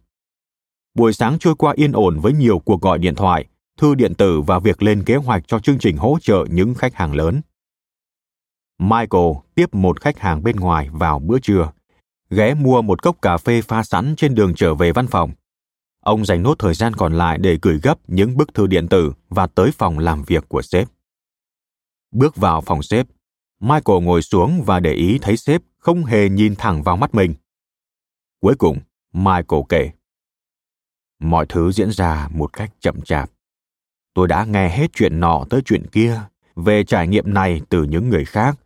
[0.95, 3.47] Buổi sáng trôi qua yên ổn với nhiều cuộc gọi điện thoại,
[3.79, 6.95] thư điện tử và việc lên kế hoạch cho chương trình hỗ trợ những khách
[6.95, 7.41] hàng lớn.
[8.79, 11.71] Michael tiếp một khách hàng bên ngoài vào bữa trưa,
[12.31, 15.31] ghé mua một cốc cà phê pha sẵn trên đường trở về văn phòng.
[16.01, 19.13] Ông dành nốt thời gian còn lại để gửi gấp những bức thư điện tử
[19.29, 20.89] và tới phòng làm việc của sếp.
[22.11, 23.07] Bước vào phòng sếp,
[23.61, 27.35] Michael ngồi xuống và để ý thấy sếp không hề nhìn thẳng vào mắt mình.
[28.41, 28.79] Cuối cùng,
[29.13, 29.91] Michael kể.
[31.19, 33.31] Mọi thứ diễn ra một cách chậm chạp.
[34.15, 36.21] Tôi đã nghe hết chuyện nọ tới chuyện kia
[36.57, 38.59] về trải nghiệm này từ những người khác,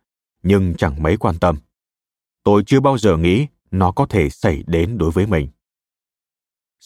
[0.42, 1.56] nhưng chẳng mấy quan tâm.
[2.44, 5.48] Tôi chưa bao giờ nghĩ nó có thể xảy đến đối với mình.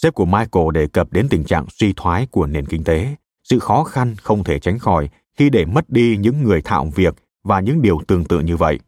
[0.02, 3.58] Sếp của Michael đề cập đến tình trạng suy thoái của nền kinh tế, sự
[3.58, 7.61] khó khăn không thể tránh khỏi khi để mất đi những người thạo việc và
[7.61, 8.80] những điều tương tự như vậy.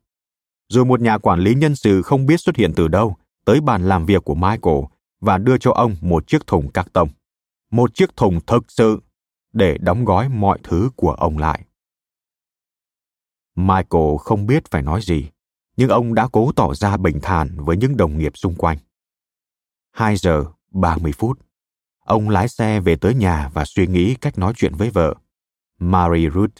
[0.69, 3.89] Rồi một nhà quản lý nhân sự không biết xuất hiện từ đâu tới bàn
[3.89, 4.85] làm việc của Michael
[5.21, 7.09] và đưa cho ông một chiếc thùng các tông.
[7.71, 9.01] Một chiếc thùng thực sự
[9.53, 11.65] để đóng gói mọi thứ của ông lại.
[13.55, 15.29] Michael không biết phải nói gì,
[15.77, 18.79] nhưng ông đã cố tỏ ra bình thản với những đồng nghiệp xung quanh.
[19.93, 21.39] Hai giờ 30 phút.
[22.05, 25.15] Ông lái xe về tới nhà và suy nghĩ cách nói chuyện với vợ.
[25.79, 26.55] Mary Ruth,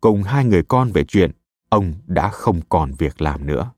[0.00, 1.30] cùng hai người con về chuyện
[1.68, 3.70] ông đã không còn việc làm nữa.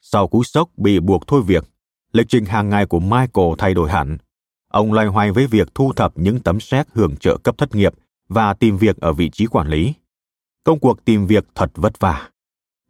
[0.00, 1.64] Sau cú sốc bị buộc thôi việc,
[2.12, 4.18] lịch trình hàng ngày của Michael thay đổi hẳn.
[4.68, 7.94] Ông loay hoay với việc thu thập những tấm séc hưởng trợ cấp thất nghiệp
[8.28, 9.94] và tìm việc ở vị trí quản lý.
[10.64, 12.30] Công cuộc tìm việc thật vất vả.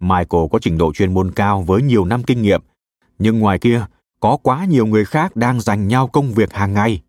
[0.01, 2.61] Michael có trình độ chuyên môn cao với nhiều năm kinh nghiệm,
[3.19, 3.87] nhưng ngoài kia
[4.27, 7.03] có quá nhiều người khác đang giành nhau công việc hàng ngày.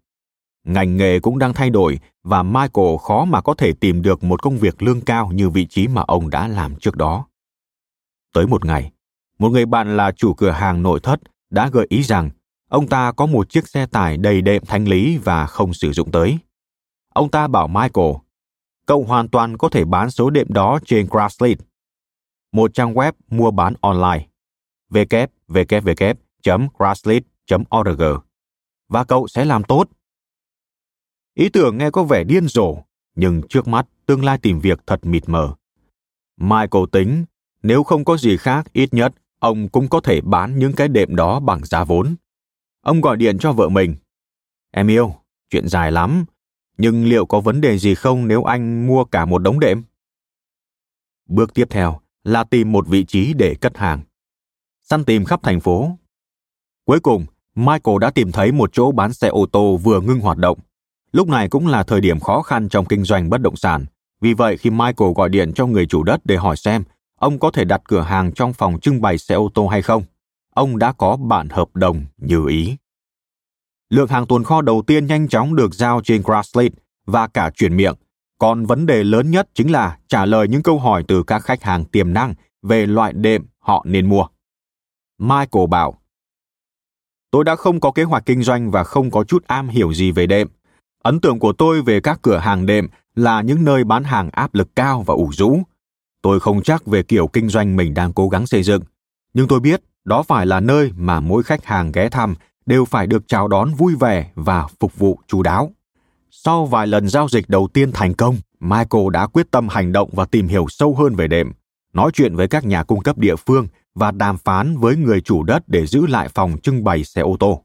[0.63, 4.41] Ngành nghề cũng đang thay đổi và Michael khó mà có thể tìm được một
[4.41, 7.27] công việc lương cao như vị trí mà ông đã làm trước đó.
[8.33, 8.91] Tới một ngày,
[9.39, 12.29] một người bạn là chủ cửa hàng nội thất đã gợi ý rằng
[12.69, 16.11] ông ta có một chiếc xe tải đầy đệm thanh lý và không sử dụng
[16.11, 16.37] tới.
[17.13, 18.11] Ông ta bảo Michael,
[18.85, 21.59] cậu hoàn toàn có thể bán số đệm đó trên Craigslist,
[22.51, 24.27] một trang web mua bán online
[26.79, 28.03] grasslit.org
[28.89, 29.89] và cậu sẽ làm tốt.
[31.33, 32.77] Ý tưởng nghe có vẻ điên rồ,
[33.15, 35.55] nhưng trước mắt tương lai tìm việc thật mịt mờ.
[36.37, 37.25] Michael tính,
[37.63, 41.15] nếu không có gì khác, ít nhất ông cũng có thể bán những cái đệm
[41.15, 42.15] đó bằng giá vốn.
[42.81, 43.95] Ông gọi điện cho vợ mình.
[44.71, 45.15] Em yêu,
[45.49, 46.25] chuyện dài lắm,
[46.77, 49.83] nhưng liệu có vấn đề gì không nếu anh mua cả một đống đệm?
[51.25, 54.01] Bước tiếp theo là tìm một vị trí để cất hàng.
[54.83, 55.97] Săn tìm khắp thành phố.
[56.87, 60.37] Cuối cùng, Michael đã tìm thấy một chỗ bán xe ô tô vừa ngưng hoạt
[60.37, 60.59] động.
[61.11, 63.85] Lúc này cũng là thời điểm khó khăn trong kinh doanh bất động sản.
[64.21, 66.83] Vì vậy khi Michael gọi điện cho người chủ đất để hỏi xem
[67.19, 70.03] ông có thể đặt cửa hàng trong phòng trưng bày xe ô tô hay không,
[70.53, 72.75] ông đã có bản hợp đồng như ý.
[73.89, 76.73] Lượng hàng tồn kho đầu tiên nhanh chóng được giao trên Craigslist
[77.05, 77.95] và cả chuyển miệng.
[78.39, 81.63] Còn vấn đề lớn nhất chính là trả lời những câu hỏi từ các khách
[81.63, 84.27] hàng tiềm năng về loại đệm họ nên mua.
[85.17, 86.01] Michael bảo,
[87.31, 90.11] Tôi đã không có kế hoạch kinh doanh và không có chút am hiểu gì
[90.11, 90.47] về đệm.
[91.03, 94.53] Ấn tượng của tôi về các cửa hàng đệm là những nơi bán hàng áp
[94.55, 95.59] lực cao và ủ rũ.
[96.21, 98.81] Tôi không chắc về kiểu kinh doanh mình đang cố gắng xây dựng,
[99.33, 102.35] nhưng tôi biết đó phải là nơi mà mỗi khách hàng ghé thăm
[102.65, 105.71] đều phải được chào đón vui vẻ và phục vụ chú đáo.
[106.31, 110.09] Sau vài lần giao dịch đầu tiên thành công, Michael đã quyết tâm hành động
[110.13, 111.51] và tìm hiểu sâu hơn về đệm,
[111.93, 115.43] nói chuyện với các nhà cung cấp địa phương và đàm phán với người chủ
[115.43, 117.63] đất để giữ lại phòng trưng bày xe ô tô.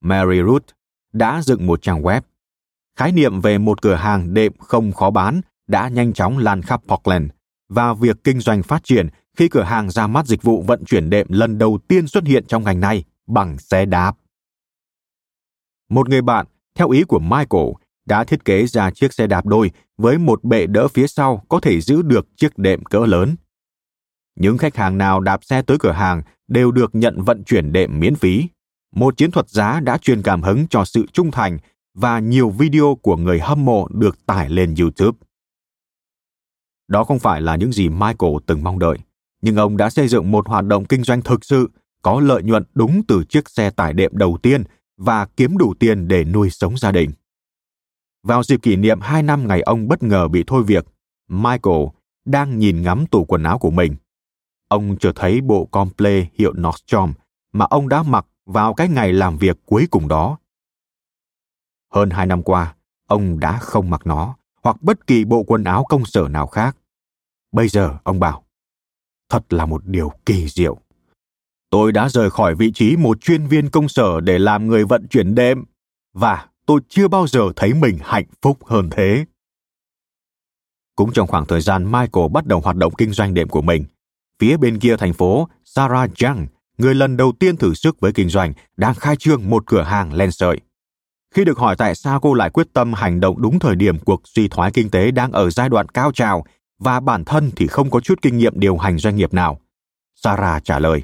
[0.00, 0.64] Mary Ruth
[1.12, 2.20] đã dựng một trang web.
[2.96, 6.82] Khái niệm về một cửa hàng đệm không khó bán đã nhanh chóng lan khắp
[6.88, 7.30] Portland
[7.68, 11.10] và việc kinh doanh phát triển khi cửa hàng ra mắt dịch vụ vận chuyển
[11.10, 14.16] đệm lần đầu tiên xuất hiện trong ngành này bằng xe đạp.
[15.88, 17.68] Một người bạn, theo ý của Michael,
[18.06, 21.60] đã thiết kế ra chiếc xe đạp đôi với một bệ đỡ phía sau có
[21.60, 23.36] thể giữ được chiếc đệm cỡ lớn.
[24.36, 28.00] Những khách hàng nào đạp xe tới cửa hàng đều được nhận vận chuyển đệm
[28.00, 28.44] miễn phí.
[28.94, 31.58] Một chiến thuật giá đã truyền cảm hứng cho sự trung thành
[31.94, 35.18] và nhiều video của người hâm mộ được tải lên YouTube.
[36.88, 38.98] Đó không phải là những gì Michael từng mong đợi,
[39.42, 41.70] nhưng ông đã xây dựng một hoạt động kinh doanh thực sự
[42.02, 44.64] có lợi nhuận đúng từ chiếc xe tải đệm đầu tiên
[44.96, 47.10] và kiếm đủ tiền để nuôi sống gia đình.
[48.26, 50.86] Vào dịp kỷ niệm 2 năm ngày ông bất ngờ bị thôi việc,
[51.28, 51.84] Michael
[52.24, 53.96] đang nhìn ngắm tủ quần áo của mình.
[54.68, 57.12] Ông chợt thấy bộ comple hiệu Nordstrom
[57.52, 60.38] mà ông đã mặc vào cái ngày làm việc cuối cùng đó.
[61.92, 62.74] Hơn hai năm qua,
[63.06, 66.76] ông đã không mặc nó hoặc bất kỳ bộ quần áo công sở nào khác.
[67.52, 68.44] Bây giờ, ông bảo,
[69.28, 70.78] thật là một điều kỳ diệu.
[71.70, 75.08] Tôi đã rời khỏi vị trí một chuyên viên công sở để làm người vận
[75.08, 75.64] chuyển đêm
[76.14, 79.24] và tôi chưa bao giờ thấy mình hạnh phúc hơn thế.
[80.96, 83.84] Cũng trong khoảng thời gian Michael bắt đầu hoạt động kinh doanh đệm của mình,
[84.38, 86.46] phía bên kia thành phố, Sarah Young,
[86.78, 90.12] người lần đầu tiên thử sức với kinh doanh, đang khai trương một cửa hàng
[90.12, 90.60] len sợi.
[91.34, 94.20] Khi được hỏi tại sao cô lại quyết tâm hành động đúng thời điểm cuộc
[94.24, 96.44] suy thoái kinh tế đang ở giai đoạn cao trào
[96.78, 99.60] và bản thân thì không có chút kinh nghiệm điều hành doanh nghiệp nào,
[100.14, 101.02] Sarah trả lời.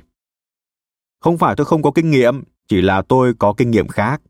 [1.20, 4.22] Không phải tôi không có kinh nghiệm, chỉ là tôi có kinh nghiệm khác.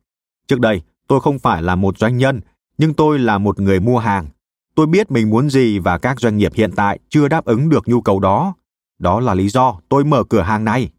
[0.49, 2.41] Trước đây, tôi không phải là một doanh nhân,
[2.79, 4.27] nhưng tôi là một người mua hàng.
[4.75, 7.89] Tôi biết mình muốn gì và các doanh nghiệp hiện tại chưa đáp ứng được
[7.89, 8.55] nhu cầu đó.
[8.99, 10.91] Đó là lý do tôi mở cửa hàng này.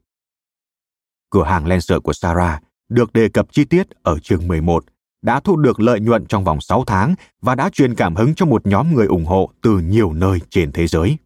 [1.29, 4.85] Cửa hàng len sợi của Sarah được đề cập chi tiết ở chương 11,
[5.21, 8.45] đã thu được lợi nhuận trong vòng 6 tháng và đã truyền cảm hứng cho
[8.45, 11.17] một nhóm người ủng hộ từ nhiều nơi trên thế giới.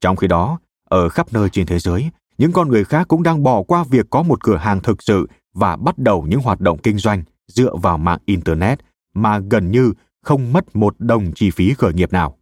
[0.00, 3.42] Trong khi đó, ở khắp nơi trên thế giới, những con người khác cũng đang
[3.42, 6.78] bỏ qua việc có một cửa hàng thực sự và bắt đầu những hoạt động
[6.82, 8.78] kinh doanh dựa vào mạng internet
[9.14, 12.38] mà gần như không mất một đồng chi phí khởi nghiệp nào.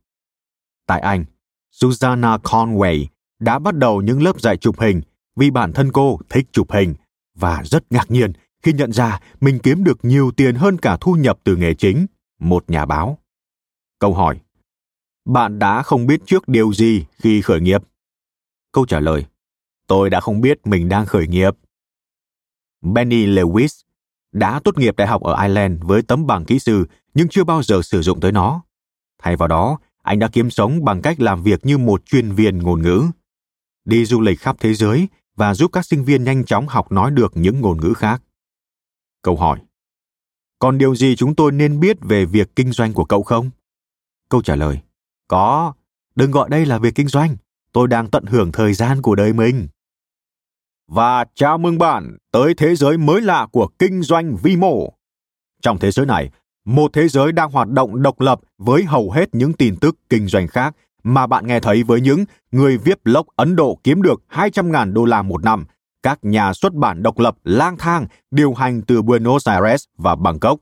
[0.86, 1.24] Tại Anh,
[1.70, 3.06] Susanna Conway
[3.38, 5.00] đã bắt đầu những lớp dạy chụp hình
[5.36, 6.94] vì bản thân cô thích chụp hình
[7.34, 11.14] và rất ngạc nhiên khi nhận ra mình kiếm được nhiều tiền hơn cả thu
[11.14, 12.06] nhập từ nghề chính,
[12.38, 13.18] một nhà báo.
[13.98, 14.40] Câu hỏi:
[15.24, 17.82] Bạn đã không biết trước điều gì khi khởi nghiệp?
[18.72, 19.26] Câu trả lời:
[19.86, 21.54] Tôi đã không biết mình đang khởi nghiệp.
[22.82, 23.82] Benny Lewis
[24.32, 27.62] đã tốt nghiệp đại học ở Ireland với tấm bằng kỹ sư nhưng chưa bao
[27.62, 28.62] giờ sử dụng tới nó.
[29.22, 32.58] Thay vào đó, anh đã kiếm sống bằng cách làm việc như một chuyên viên
[32.58, 33.04] ngôn ngữ.
[33.84, 37.10] Đi du lịch khắp thế giới và giúp các sinh viên nhanh chóng học nói
[37.10, 38.22] được những ngôn ngữ khác.
[39.22, 39.58] Câu hỏi.
[40.58, 43.50] Còn điều gì chúng tôi nên biết về việc kinh doanh của cậu không?
[44.28, 44.80] Câu trả lời.
[45.28, 45.72] Có,
[46.14, 47.36] đừng gọi đây là việc kinh doanh.
[47.72, 49.68] Tôi đang tận hưởng thời gian của đời mình.
[50.88, 54.92] Và chào mừng bạn tới thế giới mới lạ của kinh doanh vi mô.
[55.62, 56.30] Trong thế giới này,
[56.64, 60.26] một thế giới đang hoạt động độc lập với hầu hết những tin tức kinh
[60.26, 64.22] doanh khác mà bạn nghe thấy với những người viết blog Ấn Độ kiếm được
[64.30, 65.64] 200.000 đô la một năm,
[66.02, 70.58] các nhà xuất bản độc lập lang thang điều hành từ Buenos Aires và Bangkok.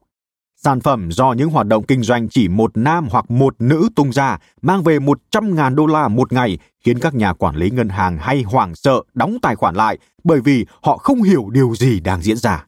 [0.57, 4.13] Sản phẩm do những hoạt động kinh doanh chỉ một nam hoặc một nữ tung
[4.13, 8.19] ra mang về 100.000 đô la một ngày khiến các nhà quản lý ngân hàng
[8.19, 12.23] hay hoảng sợ đóng tài khoản lại bởi vì họ không hiểu điều gì đang
[12.23, 12.67] diễn ra.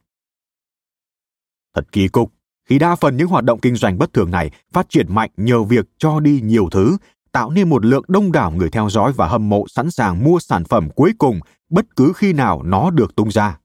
[1.75, 2.33] Thật kỳ cục,
[2.69, 5.63] khi đa phần những hoạt động kinh doanh bất thường này phát triển mạnh nhờ
[5.63, 6.97] việc cho đi nhiều thứ,
[7.31, 10.39] tạo nên một lượng đông đảo người theo dõi và hâm mộ sẵn sàng mua
[10.39, 13.57] sản phẩm cuối cùng bất cứ khi nào nó được tung ra.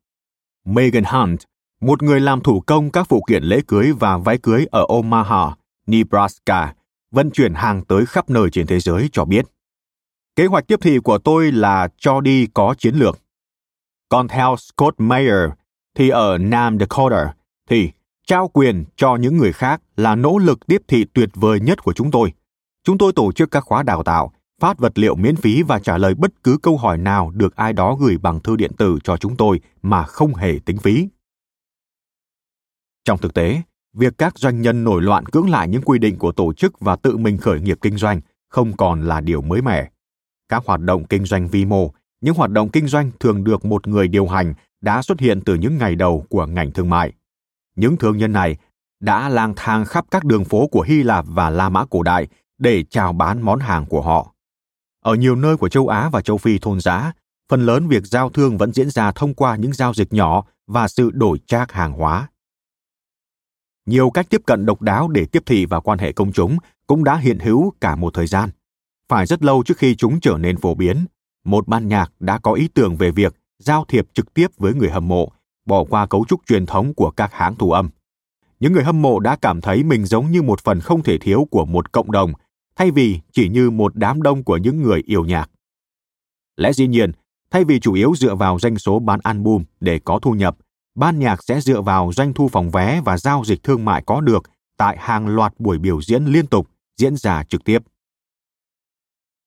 [0.65, 1.41] Megan Hunt,
[1.85, 5.57] một người làm thủ công các phụ kiện lễ cưới và váy cưới ở Omaha,
[5.87, 6.75] Nebraska,
[7.11, 9.47] vận chuyển hàng tới khắp nơi trên thế giới cho biết.
[10.37, 13.19] Kế hoạch tiếp thị của tôi là cho đi có chiến lược.
[14.09, 15.51] Còn theo Scott Mayer,
[15.95, 17.35] thì ở Nam Dakota,
[17.71, 17.91] thì
[18.27, 21.93] trao quyền cho những người khác là nỗ lực tiếp thị tuyệt vời nhất của
[21.93, 22.33] chúng tôi.
[22.85, 25.99] Chúng tôi tổ chức các khóa đào tạo, phát vật liệu miễn phí và trả
[25.99, 29.17] lời bất cứ câu hỏi nào được ai đó gửi bằng thư điện tử cho
[29.17, 31.09] chúng tôi mà không hề tính phí.
[33.05, 33.63] Trong thực tế,
[33.95, 36.97] việc các doanh nhân nổi loạn cưỡng lại những quy định của tổ chức và
[36.97, 39.91] tự mình khởi nghiệp kinh doanh không còn là điều mới mẻ.
[40.49, 41.91] Các hoạt động kinh doanh vi mô,
[42.21, 45.55] những hoạt động kinh doanh thường được một người điều hành đã xuất hiện từ
[45.55, 47.13] những ngày đầu của ngành thương mại.
[47.77, 48.57] Những thương nhân này
[49.01, 52.27] đã lang thang khắp các đường phố của Hy Lạp và La Mã cổ đại
[52.59, 54.35] để chào bán món hàng của họ.
[55.03, 57.13] Ở nhiều nơi của châu Á và châu Phi thôn giá,
[57.51, 60.89] phần lớn việc giao thương vẫn diễn ra thông qua những giao dịch nhỏ và
[60.89, 62.29] sự đổi trác hàng hóa.
[63.87, 67.05] Nhiều cách tiếp cận độc đáo để tiếp thị và quan hệ công chúng cũng
[67.05, 68.51] đã hiện hữu cả một thời gian.
[69.09, 71.05] Phải rất lâu trước khi chúng trở nên phổ biến,
[71.45, 74.91] một ban nhạc đã có ý tưởng về việc giao thiệp trực tiếp với người
[74.91, 75.33] hâm mộ,
[75.67, 77.91] bỏ qua cấu trúc truyền thống của các hãng thu âm.
[78.61, 81.47] Những người hâm mộ đã cảm thấy mình giống như một phần không thể thiếu
[81.51, 82.33] của một cộng đồng,
[82.77, 85.51] thay vì chỉ như một đám đông của những người yêu nhạc.
[86.57, 87.13] Lẽ dĩ nhiên,
[87.51, 90.57] thay vì chủ yếu dựa vào doanh số bán album để có thu nhập,
[90.95, 94.21] ban nhạc sẽ dựa vào doanh thu phòng vé và giao dịch thương mại có
[94.21, 94.43] được
[94.77, 97.79] tại hàng loạt buổi biểu diễn liên tục diễn ra trực tiếp.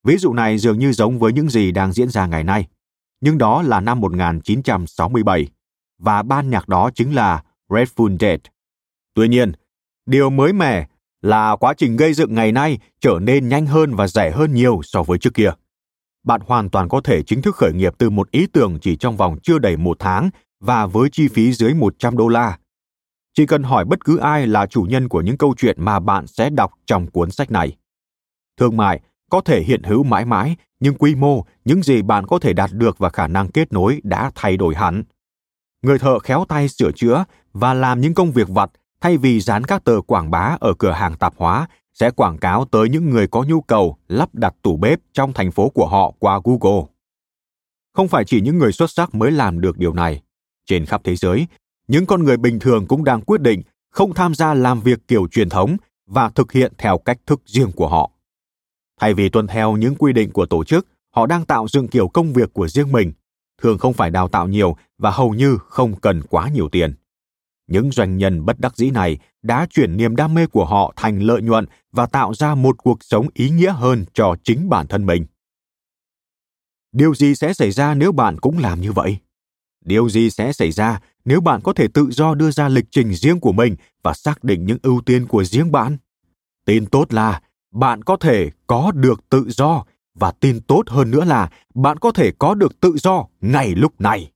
[0.03, 2.67] Ví dụ này dường như giống với những gì đang diễn ra ngày nay,
[3.21, 5.47] nhưng đó là năm 1967
[5.99, 8.39] và ban nhạc đó chính là Redful Dead.
[9.13, 9.51] Tuy nhiên,
[10.05, 10.87] điều mới mẻ
[11.21, 14.79] là quá trình gây dựng ngày nay trở nên nhanh hơn và rẻ hơn nhiều
[14.83, 15.51] so với trước kia.
[16.23, 19.17] Bạn hoàn toàn có thể chính thức khởi nghiệp từ một ý tưởng chỉ trong
[19.17, 20.29] vòng chưa đầy một tháng
[20.59, 22.57] và với chi phí dưới 100 đô la.
[23.33, 26.27] Chỉ cần hỏi bất cứ ai là chủ nhân của những câu chuyện mà bạn
[26.27, 27.77] sẽ đọc trong cuốn sách này.
[28.59, 32.39] Thương mại có thể hiện hữu mãi mãi, nhưng quy mô, những gì bạn có
[32.39, 35.03] thể đạt được và khả năng kết nối đã thay đổi hẳn.
[35.81, 39.63] Người thợ khéo tay sửa chữa và làm những công việc vặt thay vì dán
[39.63, 43.27] các tờ quảng bá ở cửa hàng tạp hóa sẽ quảng cáo tới những người
[43.27, 46.81] có nhu cầu lắp đặt tủ bếp trong thành phố của họ qua Google.
[47.93, 50.21] Không phải chỉ những người xuất sắc mới làm được điều này.
[50.67, 51.47] Trên khắp thế giới,
[51.87, 55.27] những con người bình thường cũng đang quyết định không tham gia làm việc kiểu
[55.27, 58.11] truyền thống và thực hiện theo cách thức riêng của họ.
[58.99, 62.07] Thay vì tuân theo những quy định của tổ chức, họ đang tạo dựng kiểu
[62.07, 63.11] công việc của riêng mình,
[63.61, 66.95] thường không phải đào tạo nhiều và hầu như không cần quá nhiều tiền.
[67.67, 71.19] Những doanh nhân bất đắc dĩ này đã chuyển niềm đam mê của họ thành
[71.19, 75.05] lợi nhuận và tạo ra một cuộc sống ý nghĩa hơn cho chính bản thân
[75.05, 75.25] mình.
[76.91, 79.17] Điều gì sẽ xảy ra nếu bạn cũng làm như vậy?
[79.87, 83.13] Điều gì sẽ xảy ra nếu bạn có thể tự do đưa ra lịch trình
[83.13, 85.97] riêng của mình và xác định những ưu tiên của riêng bạn?
[86.65, 91.25] Tin tốt là bạn có thể có được tự do và tin tốt hơn nữa
[91.25, 94.31] là bạn có thể có được tự do ngay lúc này.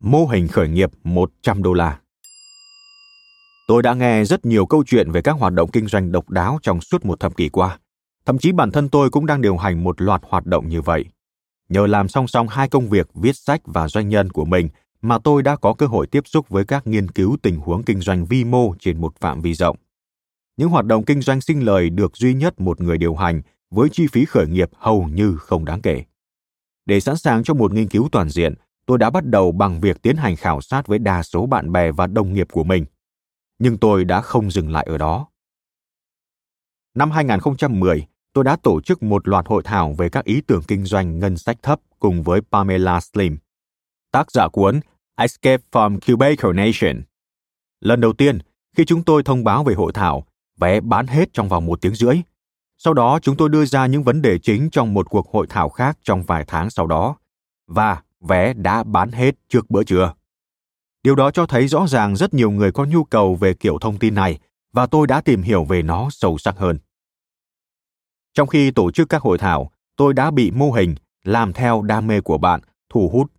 [0.00, 1.98] Mô hình khởi nghiệp 100 đô la
[3.68, 6.58] Tôi đã nghe rất nhiều câu chuyện về các hoạt động kinh doanh độc đáo
[6.62, 7.78] trong suốt một thập kỷ qua.
[8.26, 11.04] Thậm chí bản thân tôi cũng đang điều hành một loạt hoạt động như vậy.
[11.72, 14.68] Nhờ làm song song hai công việc viết sách và doanh nhân của mình
[15.02, 18.00] mà tôi đã có cơ hội tiếp xúc với các nghiên cứu tình huống kinh
[18.00, 19.76] doanh vi mô trên một phạm vi rộng.
[20.56, 23.88] Những hoạt động kinh doanh sinh lời được duy nhất một người điều hành với
[23.88, 26.04] chi phí khởi nghiệp hầu như không đáng kể.
[26.86, 28.54] Để sẵn sàng cho một nghiên cứu toàn diện,
[28.86, 31.92] tôi đã bắt đầu bằng việc tiến hành khảo sát với đa số bạn bè
[31.92, 32.84] và đồng nghiệp của mình.
[33.58, 35.26] Nhưng tôi đã không dừng lại ở đó.
[36.94, 40.84] Năm 2010, tôi đã tổ chức một loạt hội thảo về các ý tưởng kinh
[40.84, 43.38] doanh ngân sách thấp cùng với Pamela Slim,
[44.12, 44.80] tác giả cuốn
[45.16, 47.02] Escape from Cubicle Nation.
[47.80, 48.38] Lần đầu tiên,
[48.76, 50.26] khi chúng tôi thông báo về hội thảo,
[50.60, 52.16] vé bán hết trong vòng một tiếng rưỡi.
[52.78, 55.68] Sau đó chúng tôi đưa ra những vấn đề chính trong một cuộc hội thảo
[55.68, 57.16] khác trong vài tháng sau đó.
[57.66, 60.14] Và vé đã bán hết trước bữa trưa.
[61.02, 63.98] Điều đó cho thấy rõ ràng rất nhiều người có nhu cầu về kiểu thông
[63.98, 64.38] tin này
[64.72, 66.78] và tôi đã tìm hiểu về nó sâu sắc hơn.
[68.34, 72.06] Trong khi tổ chức các hội thảo, tôi đã bị mô hình làm theo đam
[72.06, 73.32] mê của bạn thu hút.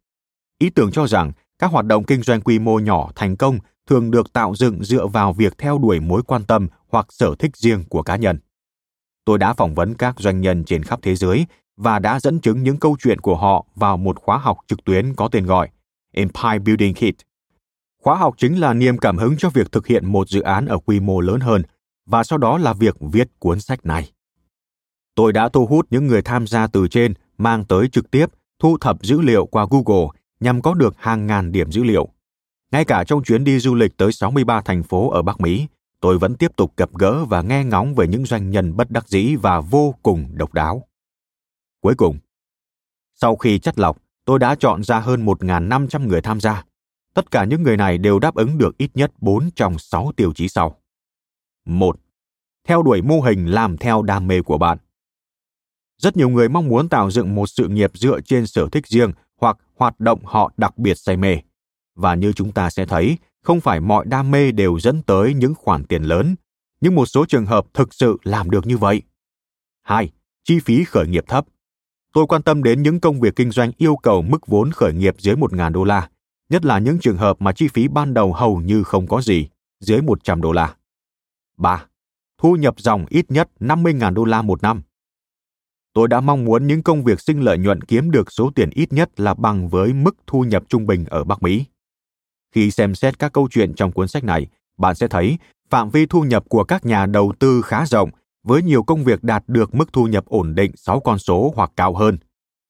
[0.59, 4.11] Ý tưởng cho rằng các hoạt động kinh doanh quy mô nhỏ thành công thường
[4.11, 7.83] được tạo dựng dựa vào việc theo đuổi mối quan tâm hoặc sở thích riêng
[7.89, 8.39] của cá nhân.
[9.25, 11.45] Tôi đã phỏng vấn các doanh nhân trên khắp thế giới
[11.77, 15.15] và đã dẫn chứng những câu chuyện của họ vào một khóa học trực tuyến
[15.15, 15.69] có tên gọi
[16.13, 17.25] Empire Building Kit.
[18.03, 20.77] Khóa học chính là niềm cảm hứng cho việc thực hiện một dự án ở
[20.77, 21.61] quy mô lớn hơn
[22.05, 24.11] và sau đó là việc viết cuốn sách này.
[25.15, 28.25] Tôi đã thu hút những người tham gia từ trên mang tới trực tiếp
[28.59, 30.07] thu thập dữ liệu qua Google
[30.39, 32.09] nhằm có được hàng ngàn điểm dữ liệu.
[32.71, 35.67] Ngay cả trong chuyến đi du lịch tới 63 thành phố ở Bắc Mỹ,
[35.99, 39.07] tôi vẫn tiếp tục gặp gỡ và nghe ngóng về những doanh nhân bất đắc
[39.07, 40.87] dĩ và vô cùng độc đáo.
[41.81, 42.17] Cuối cùng,
[43.15, 46.63] sau khi chất lọc, tôi đã chọn ra hơn 1.500 người tham gia.
[47.13, 50.31] Tất cả những người này đều đáp ứng được ít nhất 4 trong 6 tiêu
[50.35, 50.81] chí sau.
[51.65, 51.99] 1.
[52.67, 54.77] Theo đuổi mô hình làm theo đam mê của bạn.
[55.97, 59.11] Rất nhiều người mong muốn tạo dựng một sự nghiệp dựa trên sở thích riêng
[59.41, 61.37] hoặc hoạt động họ đặc biệt say mê.
[61.95, 65.55] Và như chúng ta sẽ thấy, không phải mọi đam mê đều dẫn tới những
[65.55, 66.35] khoản tiền lớn,
[66.81, 69.01] nhưng một số trường hợp thực sự làm được như vậy.
[69.81, 70.11] 2.
[70.43, 71.45] Chi phí khởi nghiệp thấp.
[72.13, 75.15] Tôi quan tâm đến những công việc kinh doanh yêu cầu mức vốn khởi nghiệp
[75.19, 76.09] dưới 1.000 đô la,
[76.49, 79.49] nhất là những trường hợp mà chi phí ban đầu hầu như không có gì,
[79.79, 80.75] dưới 100 đô la.
[81.57, 81.85] 3.
[82.37, 84.81] Thu nhập dòng ít nhất 50.000 đô la một năm.
[85.93, 88.93] Tôi đã mong muốn những công việc sinh lợi nhuận kiếm được số tiền ít
[88.93, 91.65] nhất là bằng với mức thu nhập trung bình ở Bắc Mỹ.
[92.55, 95.37] Khi xem xét các câu chuyện trong cuốn sách này, bạn sẽ thấy
[95.69, 98.09] phạm vi thu nhập của các nhà đầu tư khá rộng,
[98.43, 101.71] với nhiều công việc đạt được mức thu nhập ổn định 6 con số hoặc
[101.75, 102.17] cao hơn.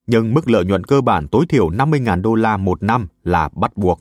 [0.06, 3.76] Nhưng mức lợi nhuận cơ bản tối thiểu 50.000 đô la một năm là bắt
[3.76, 4.00] buộc.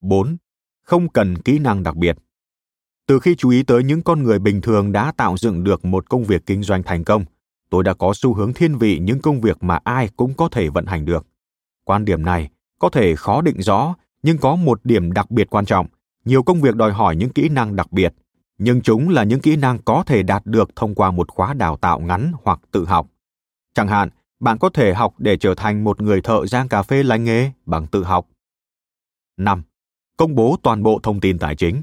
[0.00, 0.36] 4.
[0.82, 2.16] Không cần kỹ năng đặc biệt.
[3.06, 6.10] Từ khi chú ý tới những con người bình thường đã tạo dựng được một
[6.10, 7.24] công việc kinh doanh thành công,
[7.74, 10.68] tôi đã có xu hướng thiên vị những công việc mà ai cũng có thể
[10.68, 11.26] vận hành được.
[11.84, 15.64] Quan điểm này có thể khó định rõ, nhưng có một điểm đặc biệt quan
[15.64, 15.86] trọng,
[16.24, 18.14] nhiều công việc đòi hỏi những kỹ năng đặc biệt,
[18.58, 21.76] nhưng chúng là những kỹ năng có thể đạt được thông qua một khóa đào
[21.76, 23.06] tạo ngắn hoặc tự học.
[23.74, 24.08] Chẳng hạn,
[24.40, 27.50] bạn có thể học để trở thành một người thợ rang cà phê lành nghề
[27.66, 28.28] bằng tự học.
[29.36, 29.62] 5.
[30.16, 31.82] Công bố toàn bộ thông tin tài chính.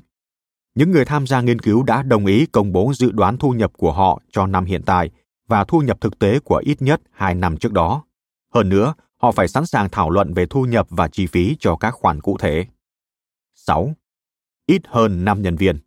[0.76, 3.72] Những người tham gia nghiên cứu đã đồng ý công bố dự đoán thu nhập
[3.78, 5.10] của họ cho năm hiện tại
[5.52, 8.04] và thu nhập thực tế của ít nhất 2 năm trước đó.
[8.54, 11.76] Hơn nữa, họ phải sẵn sàng thảo luận về thu nhập và chi phí cho
[11.76, 12.66] các khoản cụ thể.
[13.56, 13.94] 6.
[14.68, 15.80] Ít hơn 5 nhân viên.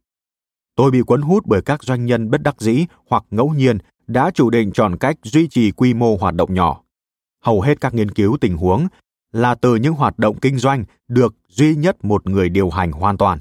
[0.76, 4.30] Tôi bị cuốn hút bởi các doanh nhân bất đắc dĩ hoặc ngẫu nhiên đã
[4.34, 6.82] chủ định chọn cách duy trì quy mô hoạt động nhỏ.
[7.44, 8.86] Hầu hết các nghiên cứu tình huống
[9.32, 13.16] là từ những hoạt động kinh doanh được duy nhất một người điều hành hoàn
[13.16, 13.38] toàn.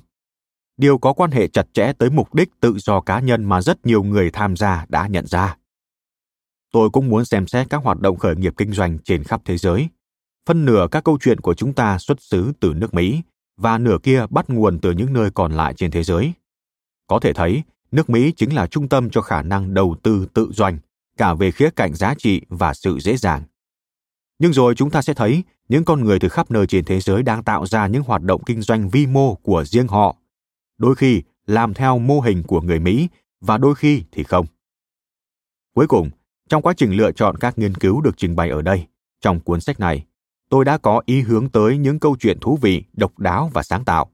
[0.77, 3.85] Điều có quan hệ chặt chẽ tới mục đích tự do cá nhân mà rất
[3.85, 5.57] nhiều người tham gia đã nhận ra.
[6.73, 9.57] Tôi cũng muốn xem xét các hoạt động khởi nghiệp kinh doanh trên khắp thế
[9.57, 9.87] giới.
[10.45, 13.21] Phân nửa các câu chuyện của chúng ta xuất xứ từ nước Mỹ
[13.57, 16.33] và nửa kia bắt nguồn từ những nơi còn lại trên thế giới.
[17.07, 20.51] Có thể thấy, nước Mỹ chính là trung tâm cho khả năng đầu tư tự
[20.51, 20.77] doanh,
[21.17, 23.43] cả về khía cạnh giá trị và sự dễ dàng.
[24.39, 27.23] Nhưng rồi chúng ta sẽ thấy những con người từ khắp nơi trên thế giới
[27.23, 30.15] đang tạo ra những hoạt động kinh doanh vi mô của riêng họ.
[30.77, 33.07] Đôi khi làm theo mô hình của người Mỹ
[33.41, 34.45] và đôi khi thì không.
[35.75, 36.09] Cuối cùng,
[36.53, 38.87] trong quá trình lựa chọn các nghiên cứu được trình bày ở đây,
[39.21, 40.05] trong cuốn sách này,
[40.49, 43.85] tôi đã có ý hướng tới những câu chuyện thú vị, độc đáo và sáng
[43.85, 44.11] tạo.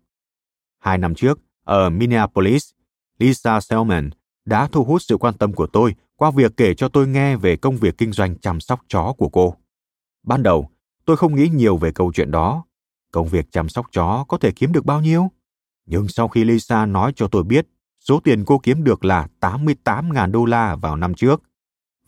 [0.79, 2.71] Hai năm trước, ở Minneapolis,
[3.17, 4.09] Lisa Selman
[4.45, 7.55] đã thu hút sự quan tâm của tôi qua việc kể cho tôi nghe về
[7.55, 9.55] công việc kinh doanh chăm sóc chó của cô.
[10.23, 10.69] Ban đầu,
[11.05, 12.65] tôi không nghĩ nhiều về câu chuyện đó.
[13.11, 15.31] Công việc chăm sóc chó có thể kiếm được bao nhiêu?
[15.85, 17.67] Nhưng sau khi Lisa nói cho tôi biết
[17.99, 21.43] số tiền cô kiếm được là 88.000 đô la vào năm trước,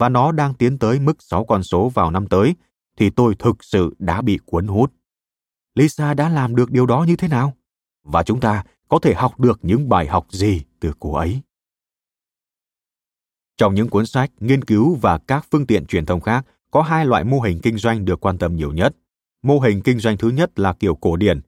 [0.01, 2.55] và nó đang tiến tới mức 6 con số vào năm tới,
[2.97, 4.93] thì tôi thực sự đã bị cuốn hút.
[5.75, 7.53] Lisa đã làm được điều đó như thế nào?
[8.03, 11.41] Và chúng ta có thể học được những bài học gì từ cô ấy?
[13.57, 17.05] Trong những cuốn sách, nghiên cứu và các phương tiện truyền thông khác, có hai
[17.05, 18.95] loại mô hình kinh doanh được quan tâm nhiều nhất.
[19.43, 21.41] Mô hình kinh doanh thứ nhất là kiểu cổ điển.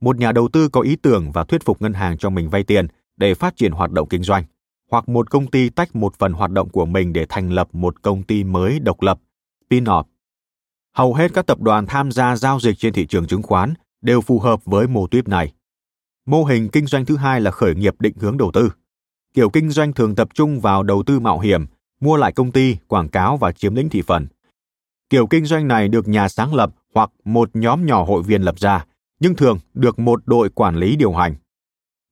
[0.00, 2.62] Một nhà đầu tư có ý tưởng và thuyết phục ngân hàng cho mình vay
[2.62, 2.86] tiền
[3.16, 4.44] để phát triển hoạt động kinh doanh
[4.90, 8.02] hoặc một công ty tách một phần hoạt động của mình để thành lập một
[8.02, 9.18] công ty mới độc lập,
[9.70, 10.04] spin-off.
[10.94, 14.20] Hầu hết các tập đoàn tham gia giao dịch trên thị trường chứng khoán đều
[14.20, 15.52] phù hợp với mô típ này.
[16.26, 18.72] Mô hình kinh doanh thứ hai là khởi nghiệp định hướng đầu tư.
[19.34, 21.66] Kiểu kinh doanh thường tập trung vào đầu tư mạo hiểm,
[22.00, 24.26] mua lại công ty, quảng cáo và chiếm lĩnh thị phần.
[25.10, 28.58] Kiểu kinh doanh này được nhà sáng lập hoặc một nhóm nhỏ hội viên lập
[28.58, 28.86] ra,
[29.20, 31.34] nhưng thường được một đội quản lý điều hành.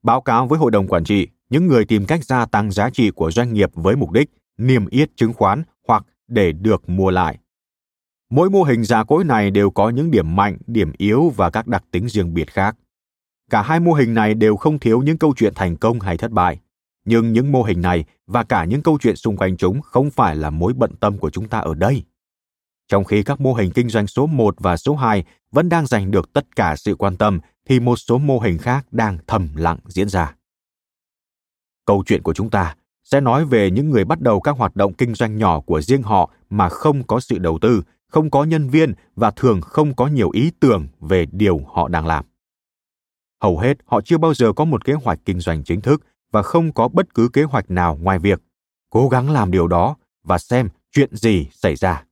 [0.03, 3.11] Báo cáo với hội đồng quản trị, những người tìm cách gia tăng giá trị
[3.11, 7.39] của doanh nghiệp với mục đích niêm yết chứng khoán hoặc để được mua lại.
[8.31, 11.67] Mỗi mô hình giả cối này đều có những điểm mạnh, điểm yếu và các
[11.67, 12.77] đặc tính riêng biệt khác.
[13.51, 16.31] Cả hai mô hình này đều không thiếu những câu chuyện thành công hay thất
[16.31, 16.61] bại.
[17.05, 20.37] Nhưng những mô hình này và cả những câu chuyện xung quanh chúng không phải
[20.37, 22.05] là mối bận tâm của chúng ta ở đây.
[22.89, 26.11] Trong khi các mô hình kinh doanh số 1 và số 2 vẫn đang giành
[26.11, 29.79] được tất cả sự quan tâm, thì một số mô hình khác đang thầm lặng
[29.87, 30.35] diễn ra.
[31.87, 32.75] Câu chuyện của chúng ta
[33.05, 36.03] sẽ nói về những người bắt đầu các hoạt động kinh doanh nhỏ của riêng
[36.03, 40.07] họ mà không có sự đầu tư, không có nhân viên và thường không có
[40.07, 42.25] nhiều ý tưởng về điều họ đang làm.
[43.43, 46.43] Hầu hết họ chưa bao giờ có một kế hoạch kinh doanh chính thức và
[46.43, 48.43] không có bất cứ kế hoạch nào ngoài việc
[48.91, 52.05] cố gắng làm điều đó và xem chuyện gì xảy ra.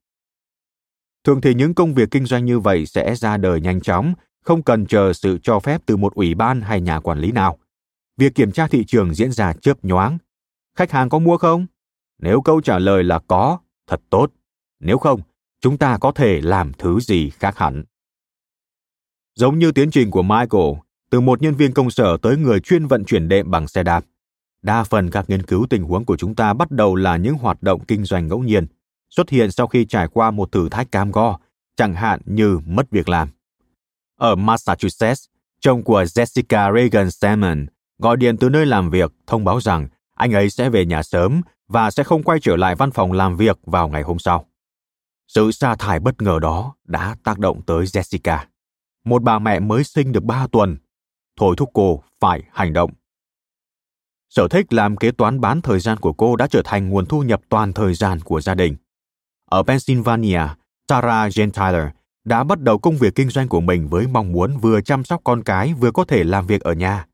[1.25, 4.14] Thường thì những công việc kinh doanh như vậy sẽ ra đời nhanh chóng,
[4.45, 7.59] không cần chờ sự cho phép từ một ủy ban hay nhà quản lý nào.
[8.17, 10.19] Việc kiểm tra thị trường diễn ra chớp nhoáng.
[10.79, 11.67] Khách hàng có mua không?
[12.19, 14.33] Nếu câu trả lời là có, thật tốt.
[14.81, 15.21] Nếu không,
[15.61, 17.85] chúng ta có thể làm thứ gì khác hẳn.
[19.35, 20.73] Giống như tiến trình của Michael,
[21.11, 24.05] từ một nhân viên công sở tới người chuyên vận chuyển đệm bằng xe đạp.
[24.63, 27.63] Đa phần các nghiên cứu tình huống của chúng ta bắt đầu là những hoạt
[27.63, 28.67] động kinh doanh ngẫu nhiên,
[29.11, 31.39] xuất hiện sau khi trải qua một thử thách cam go,
[31.77, 33.29] chẳng hạn như mất việc làm.
[34.19, 35.25] Ở Massachusetts,
[35.61, 37.67] chồng của Jessica Reagan Salmon
[38.03, 41.40] gọi điện từ nơi làm việc thông báo rằng anh ấy sẽ về nhà sớm
[41.68, 44.46] và sẽ không quay trở lại văn phòng làm việc vào ngày hôm sau.
[45.28, 48.38] Sự sa thải bất ngờ đó đã tác động tới Jessica,
[49.05, 50.76] một bà mẹ mới sinh được ba tuần,
[51.40, 52.90] thôi thúc cô phải hành động.
[54.30, 57.22] Sở thích làm kế toán bán thời gian của cô đã trở thành nguồn thu
[57.22, 58.76] nhập toàn thời gian của gia đình.
[59.50, 60.42] Ở Pennsylvania,
[60.86, 61.90] Tara Gentile
[62.24, 65.20] đã bắt đầu công việc kinh doanh của mình với mong muốn vừa chăm sóc
[65.24, 67.07] con cái vừa có thể làm việc ở nhà.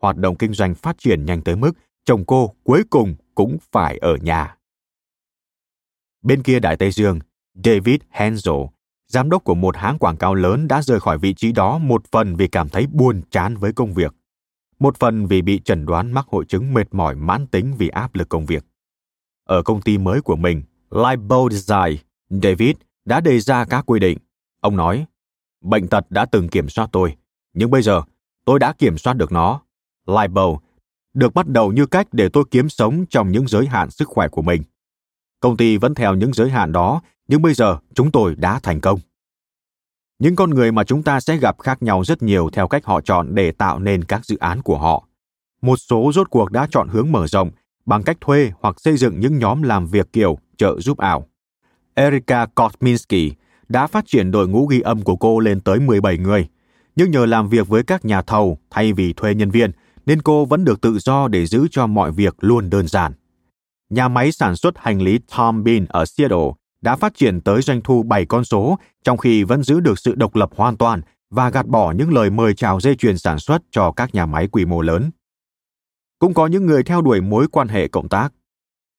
[0.00, 1.72] Hoạt động kinh doanh phát triển nhanh tới mức
[2.04, 4.56] chồng cô cuối cùng cũng phải ở nhà.
[6.22, 7.18] Bên kia Đại Tây Dương,
[7.64, 8.54] David Hensel,
[9.08, 12.02] giám đốc của một hãng quảng cáo lớn đã rời khỏi vị trí đó một
[12.12, 14.14] phần vì cảm thấy buồn chán với công việc,
[14.78, 18.14] một phần vì bị chẩn đoán mắc hội chứng mệt mỏi mãn tính vì áp
[18.14, 18.64] lực công việc.
[19.44, 21.96] Ở công ty mới của mình, Libo Design,
[22.42, 24.18] David đã đề ra các quy định.
[24.60, 25.06] Ông nói,
[25.60, 27.16] bệnh tật đã từng kiểm soát tôi,
[27.52, 28.02] nhưng bây giờ
[28.44, 29.62] tôi đã kiểm soát được nó.
[30.06, 30.58] Lightbow
[31.14, 34.28] được bắt đầu như cách để tôi kiếm sống trong những giới hạn sức khỏe
[34.28, 34.62] của mình.
[35.40, 38.80] Công ty vẫn theo những giới hạn đó, nhưng bây giờ chúng tôi đã thành
[38.80, 39.00] công.
[40.18, 43.00] Những con người mà chúng ta sẽ gặp khác nhau rất nhiều theo cách họ
[43.00, 45.04] chọn để tạo nên các dự án của họ.
[45.62, 47.50] Một số rốt cuộc đã chọn hướng mở rộng
[47.86, 51.26] bằng cách thuê hoặc xây dựng những nhóm làm việc kiểu trợ giúp ảo.
[51.94, 53.34] Erika Kotminski
[53.68, 56.48] đã phát triển đội ngũ ghi âm của cô lên tới 17 người,
[56.96, 59.70] nhưng nhờ làm việc với các nhà thầu thay vì thuê nhân viên,
[60.10, 63.12] nên cô vẫn được tự do để giữ cho mọi việc luôn đơn giản.
[63.90, 66.50] Nhà máy sản xuất hành lý Tom Bean ở Seattle
[66.80, 70.14] đã phát triển tới doanh thu 7 con số, trong khi vẫn giữ được sự
[70.14, 71.00] độc lập hoàn toàn
[71.30, 74.48] và gạt bỏ những lời mời chào dây chuyền sản xuất cho các nhà máy
[74.52, 75.10] quy mô lớn.
[76.18, 78.32] Cũng có những người theo đuổi mối quan hệ cộng tác.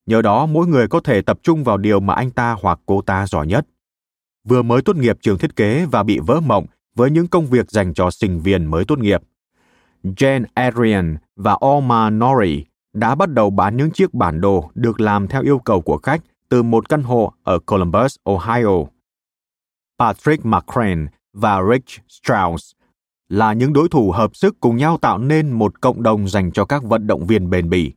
[0.05, 3.01] Nhờ đó, mỗi người có thể tập trung vào điều mà anh ta hoặc cô
[3.01, 3.67] ta giỏi nhất.
[4.47, 7.71] Vừa mới tốt nghiệp trường thiết kế và bị vỡ mộng với những công việc
[7.71, 9.21] dành cho sinh viên mới tốt nghiệp.
[10.03, 15.27] Jane Adrian và Omar Nori đã bắt đầu bán những chiếc bản đồ được làm
[15.27, 18.85] theo yêu cầu của khách từ một căn hộ ở Columbus, Ohio.
[19.99, 22.71] Patrick McCrane và Rich Strauss
[23.29, 26.65] là những đối thủ hợp sức cùng nhau tạo nên một cộng đồng dành cho
[26.65, 27.93] các vận động viên bền bỉ.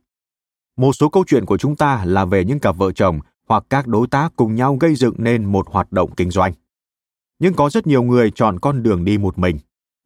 [0.77, 3.87] Một số câu chuyện của chúng ta là về những cặp vợ chồng hoặc các
[3.87, 6.53] đối tác cùng nhau gây dựng nên một hoạt động kinh doanh.
[7.39, 9.57] Nhưng có rất nhiều người chọn con đường đi một mình,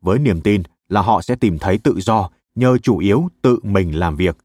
[0.02, 4.00] với niềm tin là họ sẽ tìm thấy tự do nhờ chủ yếu tự mình
[4.00, 4.38] làm việc.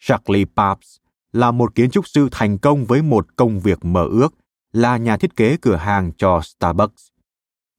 [0.00, 0.98] Charlie Pabst
[1.32, 4.34] là một kiến trúc sư thành công với một công việc mơ ước,
[4.72, 7.08] là nhà thiết kế cửa hàng cho Starbucks.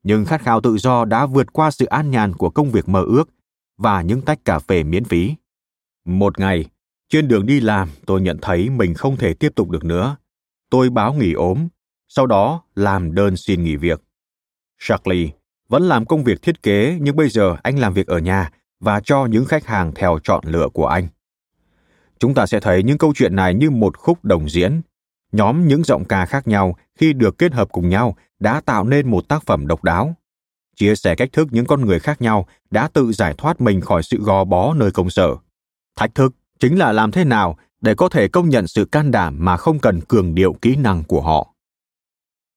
[0.04, 3.04] Nhưng khát khao tự do đã vượt qua sự an nhàn của công việc mơ
[3.08, 3.30] ước
[3.78, 5.36] và những tách cà phê miễn phí.
[6.06, 6.66] Một ngày,
[7.10, 10.18] trên đường đi làm, tôi nhận thấy mình không thể tiếp tục được nữa.
[10.70, 11.68] Tôi báo nghỉ ốm,
[12.08, 14.02] sau đó làm đơn xin nghỉ việc.
[14.80, 15.30] Charlie
[15.70, 19.00] vẫn làm công việc thiết kế, nhưng bây giờ anh làm việc ở nhà và
[19.00, 21.08] cho những khách hàng theo chọn lựa của anh.
[22.20, 24.82] chúng ta sẽ thấy những câu chuyện này như một khúc đồng diễn.
[25.32, 29.12] Nhóm những giọng ca khác nhau khi được kết hợp cùng nhau đã tạo nên
[29.12, 30.16] một tác phẩm độc đáo.
[30.76, 34.04] Chia sẻ cách thức những con người khác nhau đã tự giải thoát mình khỏi
[34.04, 35.36] sự gò bó nơi công sở.
[35.96, 39.38] Thách thức chính là làm thế nào để có thể công nhận sự can đảm
[39.40, 41.54] mà không cần cường điệu kỹ năng của họ.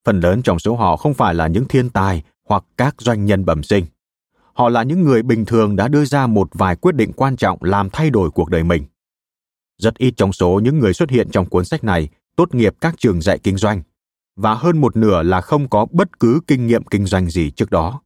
[0.04, 3.44] Phần lớn trong số họ không phải là những thiên tài hoặc các doanh nhân
[3.44, 3.84] bẩm sinh.
[4.53, 7.59] Họ là những người bình thường đã đưa ra một vài quyết định quan trọng
[7.62, 8.84] làm thay đổi cuộc đời mình.
[9.78, 12.94] Rất ít trong số những người xuất hiện trong cuốn sách này tốt nghiệp các
[12.99, 13.82] trường dạy kinh doanh,
[14.36, 17.70] và hơn một nửa là không có bất cứ kinh nghiệm kinh doanh gì trước
[17.70, 18.03] đó.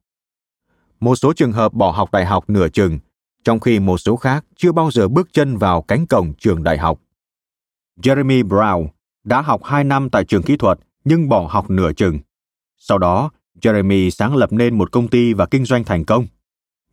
[0.99, 2.99] Một số trường hợp bỏ học đại học nửa chừng,
[3.43, 6.77] trong khi một số khác chưa bao giờ bước chân vào cánh cổng trường đại
[6.77, 6.99] học.
[8.01, 8.87] Jeremy Brown
[9.23, 12.19] đã học 2 năm tại trường kỹ thuật nhưng bỏ học nửa chừng.
[12.77, 13.31] Sau đó,
[13.63, 16.27] Jeremy sáng lập nên một công ty và kinh doanh thành công.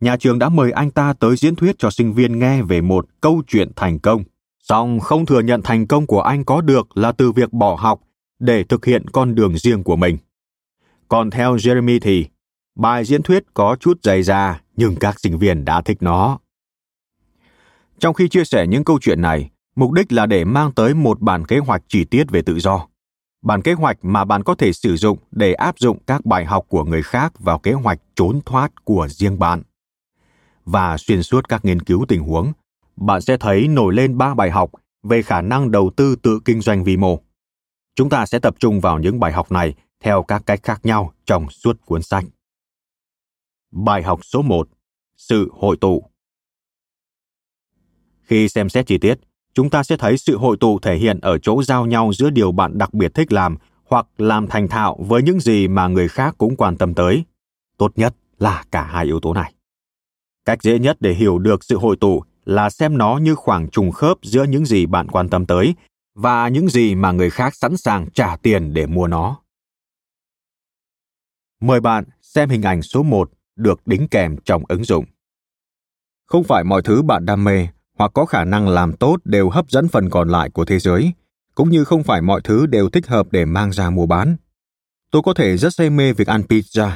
[0.01, 3.05] Nhà trường đã mời anh ta tới diễn thuyết cho sinh viên nghe về một
[3.21, 4.23] câu chuyện thành công.
[4.59, 8.01] Song không thừa nhận thành công của anh có được là từ việc bỏ học
[8.39, 10.17] để thực hiện con đường riêng của mình.
[11.07, 12.25] Còn theo Jeremy thì,
[12.75, 16.39] bài diễn thuyết có chút dày da nhưng các sinh viên đã thích nó.
[17.99, 21.21] Trong khi chia sẻ những câu chuyện này, mục đích là để mang tới một
[21.21, 22.87] bản kế hoạch chi tiết về tự do
[23.41, 26.65] bản kế hoạch mà bạn có thể sử dụng để áp dụng các bài học
[26.67, 29.63] của người khác vào kế hoạch trốn thoát của riêng bạn.
[30.65, 32.53] Và xuyên suốt các nghiên cứu tình huống,
[32.95, 34.71] bạn sẽ thấy nổi lên ba bài học
[35.03, 37.19] về khả năng đầu tư tự kinh doanh vi mô.
[37.95, 39.73] Chúng ta sẽ tập trung vào những bài học này
[40.03, 42.23] theo các cách khác nhau trong suốt cuốn sách.
[43.71, 44.69] Bài học số 1
[45.17, 46.03] sự hội tụ.
[48.21, 49.19] Khi xem xét chi tiết
[49.53, 52.51] chúng ta sẽ thấy sự hội tụ thể hiện ở chỗ giao nhau giữa điều
[52.51, 53.57] bạn đặc biệt thích làm
[53.89, 57.23] hoặc làm thành thạo với những gì mà người khác cũng quan tâm tới
[57.77, 59.53] tốt nhất là cả hai yếu tố này
[60.45, 63.91] cách dễ nhất để hiểu được sự hội tụ là xem nó như khoảng trùng
[63.91, 65.75] khớp giữa những gì bạn quan tâm tới
[66.15, 69.41] và những gì mà người khác sẵn sàng trả tiền để mua nó.
[71.61, 75.05] Mời bạn xem hình ảnh số 1 được đính kèm trong ứng dụng.
[76.25, 77.67] Không phải mọi thứ bạn đam mê
[78.01, 81.11] hoặc có khả năng làm tốt đều hấp dẫn phần còn lại của thế giới,
[81.55, 84.35] cũng như không phải mọi thứ đều thích hợp để mang ra mua bán.
[85.11, 86.91] Tôi có thể rất say mê việc ăn pizza,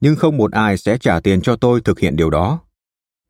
[0.00, 2.60] nhưng không một ai sẽ trả tiền cho tôi thực hiện điều đó.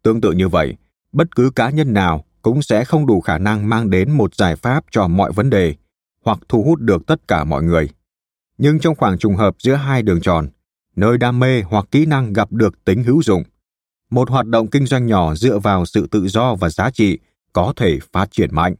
[0.02, 0.76] Tương tự như vậy,
[1.12, 4.56] bất cứ cá nhân nào cũng sẽ không đủ khả năng mang đến một giải
[4.56, 5.74] pháp cho mọi vấn đề
[6.24, 7.88] hoặc thu hút được tất cả mọi người.
[8.58, 10.48] Nhưng trong khoảng trùng hợp giữa hai đường tròn,
[10.96, 13.42] nơi đam mê hoặc kỹ năng gặp được tính hữu dụng,
[14.10, 17.18] một hoạt động kinh doanh nhỏ dựa vào sự tự do và giá trị
[17.52, 18.74] có thể phát triển mạnh.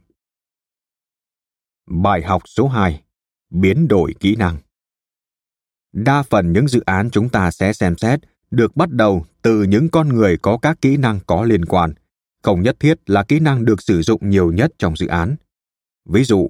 [1.87, 3.03] Bài học số 2:
[3.49, 4.57] Biến đổi kỹ năng.
[5.93, 8.19] Đa phần những dự án chúng ta sẽ xem xét
[8.51, 11.93] được bắt đầu từ những con người có các kỹ năng có liên quan,
[12.43, 15.35] không nhất thiết là kỹ năng được sử dụng nhiều nhất trong dự án.
[16.09, 16.49] Ví dụ,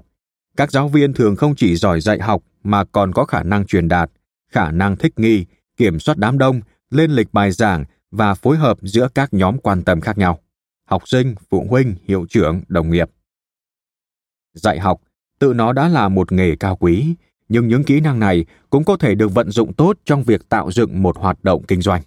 [0.58, 3.88] các giáo viên thường không chỉ giỏi dạy học mà còn có khả năng truyền
[3.88, 4.12] đạt,
[4.52, 5.46] khả năng thích nghi,
[5.78, 7.86] kiểm soát đám đông, lên lịch bài giảng
[8.16, 10.40] và phối hợp giữa các nhóm quan tâm khác nhau.
[10.86, 13.10] Học sinh phụ huynh hiệu trưởng đồng nghiệp.
[14.54, 15.02] Dạy học
[15.40, 17.16] tự nó đã là một nghề cao quý
[17.50, 20.72] nhưng những kỹ năng này cũng có thể được vận dụng tốt trong việc tạo
[20.72, 22.02] dựng một hoạt động kinh doanh.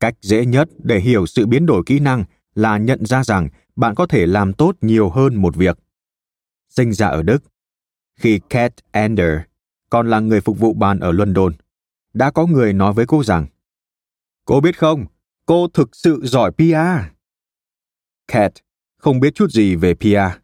[0.00, 3.94] Cách dễ nhất để hiểu sự biến đổi kỹ năng là nhận ra rằng bạn
[3.94, 5.78] có thể làm tốt nhiều hơn một việc.
[6.68, 7.42] Sinh ra ở đức
[8.20, 9.38] khi Kate Ender
[9.90, 11.52] còn là người phục vụ bàn ở London,
[12.14, 13.46] đã có người nói với cô rằng
[14.50, 15.06] Cô biết không,
[15.46, 17.12] cô thực sự giỏi PR.
[18.32, 18.52] Cat
[18.98, 20.38] không biết chút gì về PR.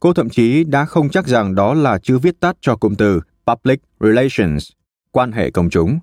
[0.00, 3.20] Cô thậm chí đã không chắc rằng đó là chữ viết tắt cho cụm từ
[3.46, 4.70] Public Relations,
[5.10, 5.98] quan hệ công chúng.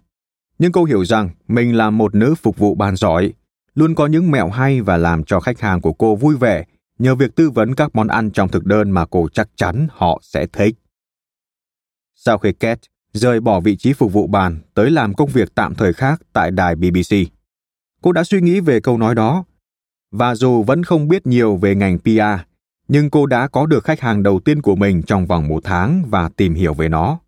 [0.60, 3.34] Nhưng cô hiểu rằng mình là một nữ phục vụ bàn giỏi,
[3.76, 6.66] luôn có những mẹo hay và làm cho khách hàng của cô vui vẻ
[7.00, 10.20] nhờ việc tư vấn các món ăn trong thực đơn mà cô chắc chắn họ
[10.22, 10.76] sẽ thích.
[12.16, 12.80] Sau khi Cat
[13.14, 16.52] rời bỏ vị trí phục vụ bàn tới làm công việc tạm thời khác tại
[16.52, 17.39] đài BBC,
[18.02, 19.44] cô đã suy nghĩ về câu nói đó.
[20.12, 22.46] Và dù vẫn không biết nhiều về ngành PR,
[22.88, 26.04] nhưng cô đã có được khách hàng đầu tiên của mình trong vòng một tháng
[26.10, 27.20] và tìm hiểu về nó.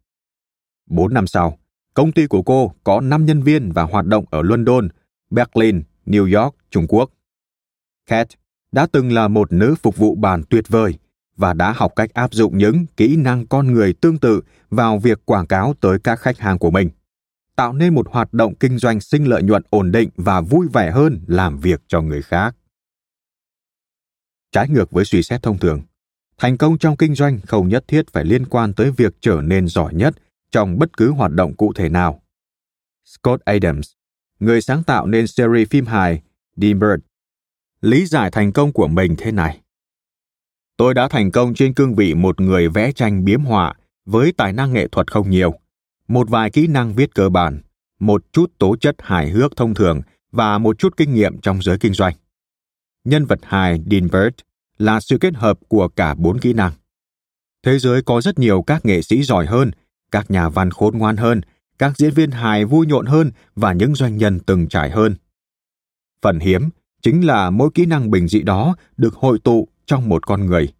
[0.89, 1.57] Bốn năm sau,
[1.93, 4.87] công ty của cô có 5 nhân viên và hoạt động ở London,
[5.29, 7.09] Berlin, New York, Trung Quốc.
[8.09, 8.27] Kat
[8.71, 10.97] đã từng là một nữ phục vụ bàn tuyệt vời
[11.37, 15.25] và đã học cách áp dụng những kỹ năng con người tương tự vào việc
[15.25, 16.89] quảng cáo tới các khách hàng của mình
[17.61, 20.91] tạo nên một hoạt động kinh doanh sinh lợi nhuận ổn định và vui vẻ
[20.91, 22.55] hơn làm việc cho người khác.
[24.51, 25.81] Trái ngược với suy xét thông thường,
[26.37, 29.67] thành công trong kinh doanh không nhất thiết phải liên quan tới việc trở nên
[29.67, 30.15] giỏi nhất
[30.51, 32.21] trong bất cứ hoạt động cụ thể nào.
[33.05, 33.91] Scott Adams,
[34.39, 36.21] người sáng tạo nên series phim hài
[36.55, 37.03] Dean Bird,
[37.81, 39.61] lý giải thành công của mình thế này.
[40.77, 43.73] Tôi đã thành công trên cương vị một người vẽ tranh biếm họa
[44.05, 45.60] với tài năng nghệ thuật không nhiều,
[46.11, 47.61] một vài kỹ năng viết cơ bản,
[47.99, 50.01] một chút tố chất hài hước thông thường
[50.31, 52.13] và một chút kinh nghiệm trong giới kinh doanh.
[53.03, 54.35] Nhân vật hài Bird
[54.77, 56.71] là sự kết hợp của cả bốn kỹ năng.
[57.65, 59.71] Thế giới có rất nhiều các nghệ sĩ giỏi hơn,
[60.11, 61.41] các nhà văn khôn ngoan hơn,
[61.77, 65.15] các diễn viên hài vui nhộn hơn và những doanh nhân từng trải hơn.
[66.21, 66.69] Phần hiếm
[67.01, 70.73] chính là mỗi kỹ năng bình dị đó được hội tụ trong một con người.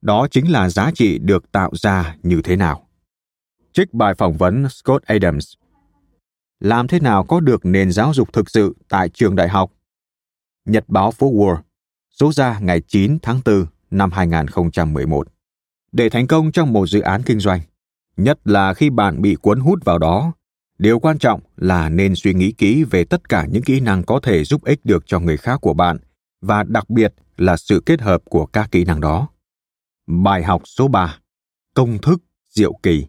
[0.00, 2.88] Đó chính là giá trị được tạo ra như thế nào.
[3.72, 5.52] Trích bài phỏng vấn Scott Adams.
[6.60, 9.72] Làm thế nào có được nền giáo dục thực sự tại trường đại học?
[10.64, 11.56] Nhật báo phố Wall,
[12.10, 15.28] số ra ngày 9 tháng 4 năm 2011.
[15.92, 17.60] Để thành công trong một dự án kinh doanh,
[18.16, 20.32] nhất là khi bạn bị cuốn hút vào đó,
[20.78, 24.20] điều quan trọng là nên suy nghĩ kỹ về tất cả những kỹ năng có
[24.22, 25.98] thể giúp ích được cho người khác của bạn
[26.40, 29.28] và đặc biệt là sự kết hợp của các kỹ năng đó.
[30.06, 31.18] Bài học số 3.
[31.74, 33.06] Công thức diệu kỳ.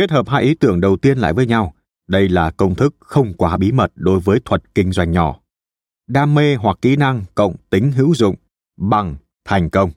[0.00, 1.74] Kết hợp hai ý tưởng đầu tiên lại với nhau,
[2.08, 5.40] đây là công thức không quá bí mật đối với thuật kinh doanh nhỏ.
[6.06, 8.34] Đam mê hoặc kỹ năng cộng tính hữu dụng
[8.76, 9.90] bằng thành công.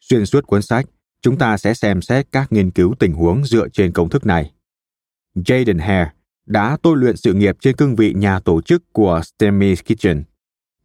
[0.00, 0.86] Xuyên suốt cuốn sách,
[1.22, 4.52] chúng ta sẽ xem xét các nghiên cứu tình huống dựa trên công thức này.
[5.34, 6.10] Jaden Hare
[6.46, 10.22] đã tôi luyện sự nghiệp trên cương vị nhà tổ chức của Stemmy Kitchen,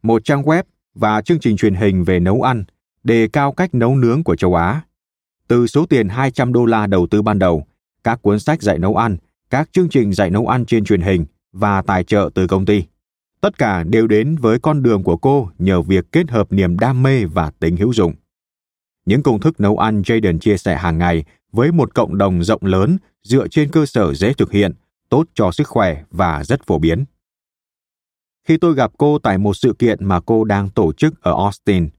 [0.01, 0.63] một trang web
[0.93, 2.63] và chương trình truyền hình về nấu ăn,
[3.03, 4.81] đề cao cách nấu nướng của châu Á.
[5.47, 7.65] Từ số tiền 200 đô la đầu tư ban đầu,
[8.03, 9.17] các cuốn sách dạy nấu ăn,
[9.49, 12.83] các chương trình dạy nấu ăn trên truyền hình và tài trợ từ công ty.
[13.41, 17.03] Tất cả đều đến với con đường của cô nhờ việc kết hợp niềm đam
[17.03, 18.13] mê và tính hữu dụng.
[19.05, 22.65] Những công thức nấu ăn Jaden chia sẻ hàng ngày với một cộng đồng rộng
[22.65, 24.73] lớn dựa trên cơ sở dễ thực hiện,
[25.09, 27.05] tốt cho sức khỏe và rất phổ biến.
[28.47, 31.89] Khi tôi gặp cô tại một sự kiện mà cô đang tổ chức ở Austin,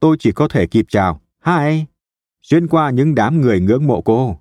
[0.00, 1.84] tôi chỉ có thể kịp chào, hi,
[2.42, 4.40] xuyên qua những đám người ngưỡng mộ cô.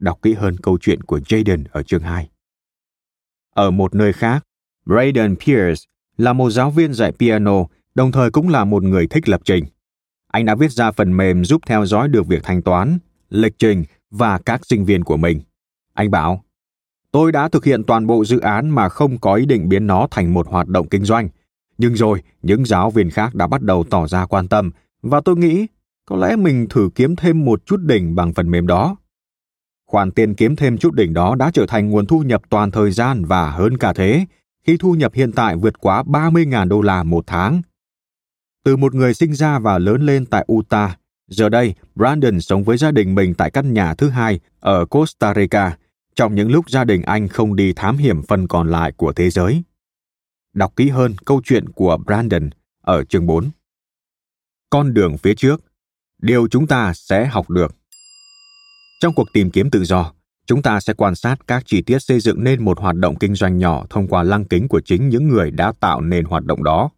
[0.00, 2.28] Đọc kỹ hơn câu chuyện của Jaden ở chương 2.
[3.54, 4.44] Ở một nơi khác,
[4.86, 5.84] Braden Pierce
[6.16, 9.64] là một giáo viên dạy piano, đồng thời cũng là một người thích lập trình.
[10.26, 12.98] Anh đã viết ra phần mềm giúp theo dõi được việc thanh toán,
[13.30, 15.40] lịch trình và các sinh viên của mình.
[15.94, 16.44] Anh bảo,
[17.12, 20.08] tôi đã thực hiện toàn bộ dự án mà không có ý định biến nó
[20.10, 21.28] thành một hoạt động kinh doanh.
[21.78, 24.70] Nhưng rồi, những giáo viên khác đã bắt đầu tỏ ra quan tâm
[25.02, 25.66] và tôi nghĩ
[26.06, 28.96] có lẽ mình thử kiếm thêm một chút đỉnh bằng phần mềm đó.
[29.90, 32.90] Khoản tiền kiếm thêm chút đỉnh đó đã trở thành nguồn thu nhập toàn thời
[32.90, 34.24] gian và hơn cả thế,
[34.66, 37.62] khi thu nhập hiện tại vượt quá 30.000 đô la một tháng.
[38.64, 42.76] Từ một người sinh ra và lớn lên tại Utah, giờ đây Brandon sống với
[42.76, 45.76] gia đình mình tại căn nhà thứ hai ở Costa Rica,
[46.14, 49.30] trong những lúc gia đình anh không đi thám hiểm phần còn lại của thế
[49.30, 49.62] giới.
[50.54, 52.50] Đọc kỹ hơn câu chuyện của Brandon
[52.82, 53.50] ở chương 4.
[54.70, 55.64] Con đường phía trước,
[56.22, 57.79] điều chúng ta sẽ học được.
[59.00, 60.12] Trong cuộc tìm kiếm tự do,
[60.46, 63.34] chúng ta sẽ quan sát các chi tiết xây dựng nên một hoạt động kinh
[63.34, 66.64] doanh nhỏ thông qua lăng kính của chính những người đã tạo nên hoạt động
[66.64, 66.90] đó.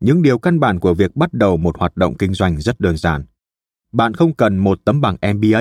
[0.00, 2.96] Những điều căn bản của việc bắt đầu một hoạt động kinh doanh rất đơn
[2.96, 3.24] giản.
[3.92, 5.60] Bạn không cần một tấm bằng mba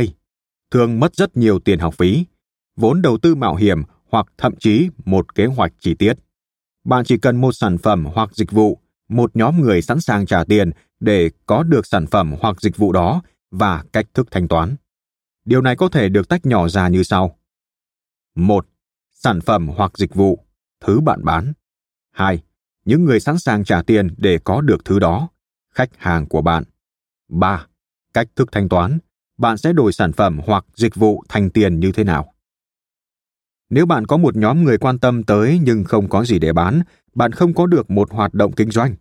[0.71, 2.25] thường mất rất nhiều tiền học phí
[2.75, 6.13] vốn đầu tư mạo hiểm hoặc thậm chí một kế hoạch chi tiết.
[6.85, 8.79] Bạn chỉ cần một sản phẩm hoặc dịch vụ
[9.09, 12.91] một nhóm người sẵn sàng trả tiền để có được sản phẩm hoặc dịch vụ
[12.91, 14.75] đó và cách thức thanh toán
[15.45, 17.39] điều này có thể được tách nhỏ ra như sau
[18.35, 18.67] một
[19.13, 20.45] sản phẩm hoặc dịch vụ
[20.79, 21.53] thứ bạn bán
[22.11, 22.43] hai
[22.85, 25.29] những người sẵn sàng trả tiền để có được thứ đó,
[25.73, 26.63] khách hàng của bạn.
[27.29, 27.67] 3.
[28.13, 28.99] Cách thức thanh toán,
[29.37, 32.33] bạn sẽ đổi sản phẩm hoặc dịch vụ thành tiền như thế nào?
[33.69, 36.81] Nếu bạn có một nhóm người quan tâm tới nhưng không có gì để bán,
[37.15, 38.95] bạn không có được một hoạt động kinh doanh.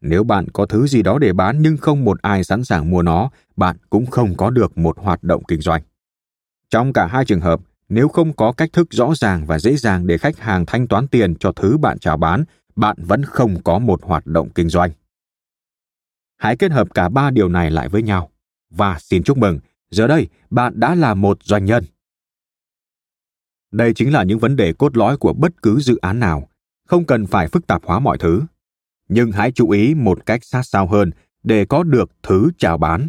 [0.00, 3.02] Nếu bạn có thứ gì đó để bán nhưng không một ai sẵn sàng mua
[3.02, 5.82] nó, bạn cũng không có được một hoạt động kinh doanh.
[6.70, 10.06] Trong cả hai trường hợp, nếu không có cách thức rõ ràng và dễ dàng
[10.06, 12.44] để khách hàng thanh toán tiền cho thứ bạn chào bán
[12.76, 14.90] bạn vẫn không có một hoạt động kinh doanh.
[16.36, 18.30] Hãy kết hợp cả ba điều này lại với nhau
[18.70, 19.58] và xin chúc mừng,
[19.90, 21.84] giờ đây bạn đã là một doanh nhân.
[23.70, 26.48] Đây chính là những vấn đề cốt lõi của bất cứ dự án nào,
[26.88, 28.42] không cần phải phức tạp hóa mọi thứ.
[29.10, 31.10] Nhưng hãy chú ý một cách sát sao hơn
[31.42, 33.08] để có được thứ chào bán.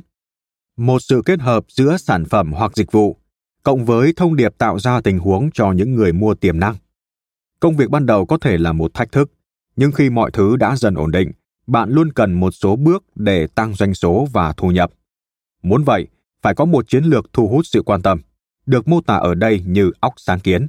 [0.78, 3.18] Một sự kết hợp giữa sản phẩm hoặc dịch vụ,
[3.64, 6.76] cộng với thông điệp tạo ra tình huống cho những người mua tiềm năng.
[7.60, 9.32] Công việc ban đầu có thể là một thách thức,
[9.76, 11.32] nhưng khi mọi thứ đã dần ổn định
[11.68, 14.92] bạn luôn cần một số bước để tăng doanh số và thu nhập
[15.64, 16.08] muốn vậy
[16.42, 18.22] phải có một chiến lược thu hút sự quan tâm
[18.66, 20.68] được mô tả ở đây như óc sáng kiến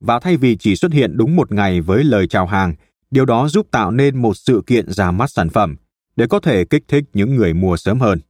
[0.00, 2.74] và thay vì chỉ xuất hiện đúng một ngày với lời chào hàng
[3.12, 5.76] điều đó giúp tạo nên một sự kiện ra mắt sản phẩm
[6.16, 8.20] để có thể kích thích những người mua sớm hơn.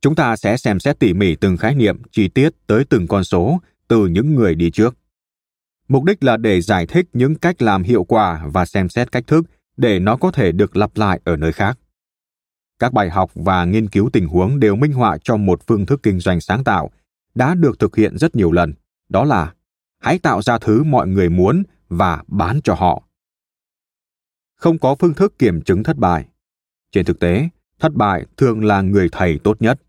[0.00, 3.24] Chúng ta sẽ xem xét tỉ mỉ từng khái niệm chi tiết tới từng con
[3.24, 4.96] số từ những người đi trước.
[5.88, 9.26] Mục đích là để giải thích những cách làm hiệu quả và xem xét cách
[9.26, 9.44] thức
[9.76, 11.78] để nó có thể được lặp lại ở nơi khác.
[12.78, 16.00] Các bài học và nghiên cứu tình huống đều minh họa cho một phương thức
[16.02, 16.90] kinh doanh sáng tạo
[17.34, 18.74] đã được thực hiện rất nhiều lần,
[19.08, 19.52] đó là
[19.98, 23.02] hãy tạo ra thứ mọi người muốn và bán cho họ.
[24.62, 26.24] Không có phương thức kiểm chứng thất bại.
[26.92, 27.48] Trên thực tế,
[27.80, 29.80] thất bại thường là người thầy tốt nhất.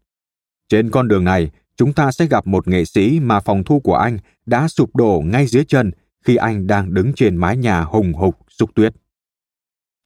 [0.69, 3.95] Trên con đường này, chúng ta sẽ gặp một nghệ sĩ mà phòng thu của
[3.95, 5.91] anh đã sụp đổ ngay dưới chân
[6.26, 8.93] khi anh đang đứng trên mái nhà hùng hục xúc tuyết.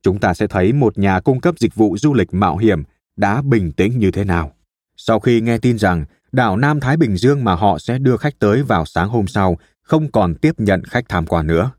[0.01, 2.83] Chúng ta sẽ thấy một nhà cung cấp dịch vụ du lịch mạo hiểm
[3.15, 4.51] đã bình tĩnh như thế nào.
[4.97, 8.39] Sau khi nghe tin rằng đảo Nam Thái Bình Dương mà họ sẽ đưa khách
[8.39, 11.71] tới vào sáng hôm sau không còn tiếp nhận khách tham quan nữa.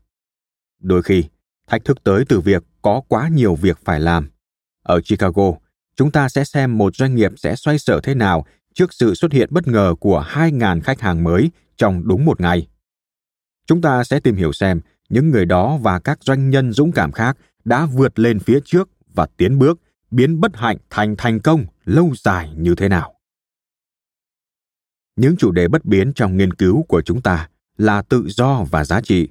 [0.79, 1.23] Đôi khi,
[1.67, 4.29] thách thức tới từ việc có quá nhiều việc phải làm.
[4.83, 5.51] Ở Chicago,
[5.95, 9.31] chúng ta sẽ xem một doanh nghiệp sẽ xoay sở thế nào trước sự xuất
[9.31, 12.67] hiện bất ngờ của 2.000 khách hàng mới trong đúng một ngày.
[13.65, 17.11] Chúng ta sẽ tìm hiểu xem những người đó và các doanh nhân dũng cảm
[17.11, 19.79] khác đã vượt lên phía trước và tiến bước,
[20.11, 23.13] biến bất hạnh thành thành công lâu dài như thế nào.
[25.15, 28.85] Những chủ đề bất biến trong nghiên cứu của chúng ta là tự do và
[28.85, 29.29] giá trị,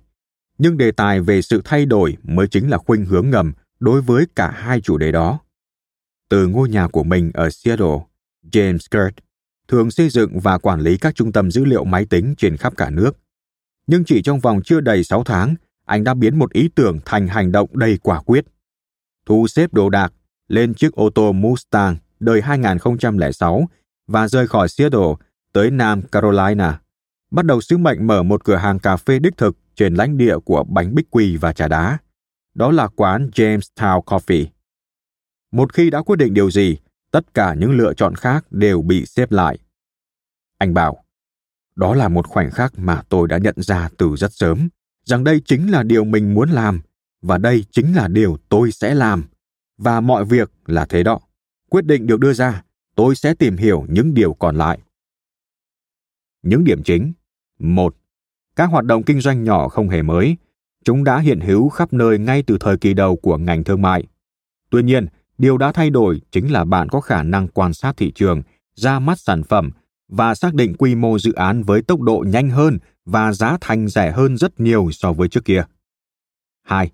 [0.59, 4.27] nhưng đề tài về sự thay đổi mới chính là khuynh hướng ngầm đối với
[4.37, 5.41] cả hai chủ đề đó.
[6.29, 7.99] Từ ngôi nhà của mình ở Seattle,
[8.53, 9.19] James Kurt
[9.69, 12.77] thường xây dựng và quản lý các trung tâm dữ liệu máy tính trên khắp
[12.77, 13.19] cả nước.
[13.87, 15.55] Nhưng chỉ trong vòng chưa đầy 6 tháng,
[15.85, 18.45] anh đã biến một ý tưởng thành hành động đầy quả quyết.
[19.27, 20.13] Thu xếp đồ đạc,
[20.49, 23.69] lên chiếc ô tô Mustang đời 2006
[24.07, 25.15] và rời khỏi Seattle
[25.53, 26.81] tới Nam Carolina,
[27.31, 30.39] bắt đầu sứ mệnh mở một cửa hàng cà phê đích thực trên lãnh địa
[30.39, 31.99] của bánh bích quy và trà đá.
[32.55, 34.47] Đó là quán Jamestown Coffee.
[35.53, 36.77] Một khi đã quyết định điều gì,
[37.11, 39.59] tất cả những lựa chọn khác đều bị xếp lại.
[40.59, 41.05] Anh bảo,
[41.77, 44.69] đó là một khoảnh khắc mà tôi đã nhận ra từ rất sớm,
[45.05, 46.81] rằng đây chính là điều mình muốn làm,
[47.23, 49.25] và đây chính là điều tôi sẽ làm.
[49.79, 51.21] Và mọi việc là thế đó.
[51.71, 52.63] Quyết định được đưa ra,
[52.95, 54.79] tôi sẽ tìm hiểu những điều còn lại.
[56.43, 57.13] Những điểm chính
[57.59, 57.95] một,
[58.57, 60.37] Các hoạt động kinh doanh nhỏ không hề mới.
[60.85, 64.05] Chúng đã hiện hữu khắp nơi ngay từ thời kỳ đầu của ngành thương mại.
[64.71, 65.07] Tuy nhiên,
[65.39, 68.43] điều đã thay đổi chính là bạn có khả năng quan sát thị trường,
[68.75, 69.71] ra mắt sản phẩm
[70.09, 73.89] và xác định quy mô dự án với tốc độ nhanh hơn và giá thành
[73.89, 75.65] rẻ hơn rất nhiều so với trước kia.
[76.63, 76.91] 2.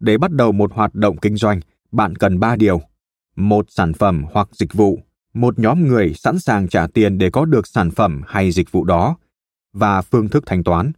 [0.00, 1.60] Để bắt đầu một hoạt động kinh doanh,
[1.92, 2.80] bạn cần 3 điều.
[3.36, 5.00] Một sản phẩm hoặc dịch vụ,
[5.34, 8.84] một nhóm người sẵn sàng trả tiền để có được sản phẩm hay dịch vụ
[8.84, 9.16] đó
[9.72, 10.92] và phương thức thanh toán.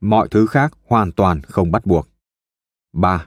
[0.00, 2.08] Mọi thứ khác hoàn toàn không bắt buộc.
[2.92, 3.26] 3.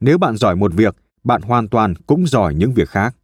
[0.00, 3.16] Nếu bạn giỏi một việc, bạn hoàn toàn cũng giỏi những việc khác.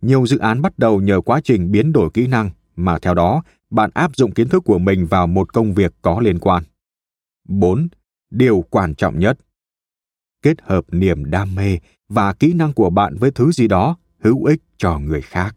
[0.00, 3.42] Nhiều dự án bắt đầu nhờ quá trình biến đổi kỹ năng mà theo đó
[3.70, 6.64] bạn áp dụng kiến thức của mình vào một công việc có liên quan.
[7.48, 7.88] 4.
[8.30, 9.38] Điều quan trọng nhất.
[10.42, 14.44] Kết hợp niềm đam mê và kỹ năng của bạn với thứ gì đó hữu
[14.44, 15.56] ích cho người khác.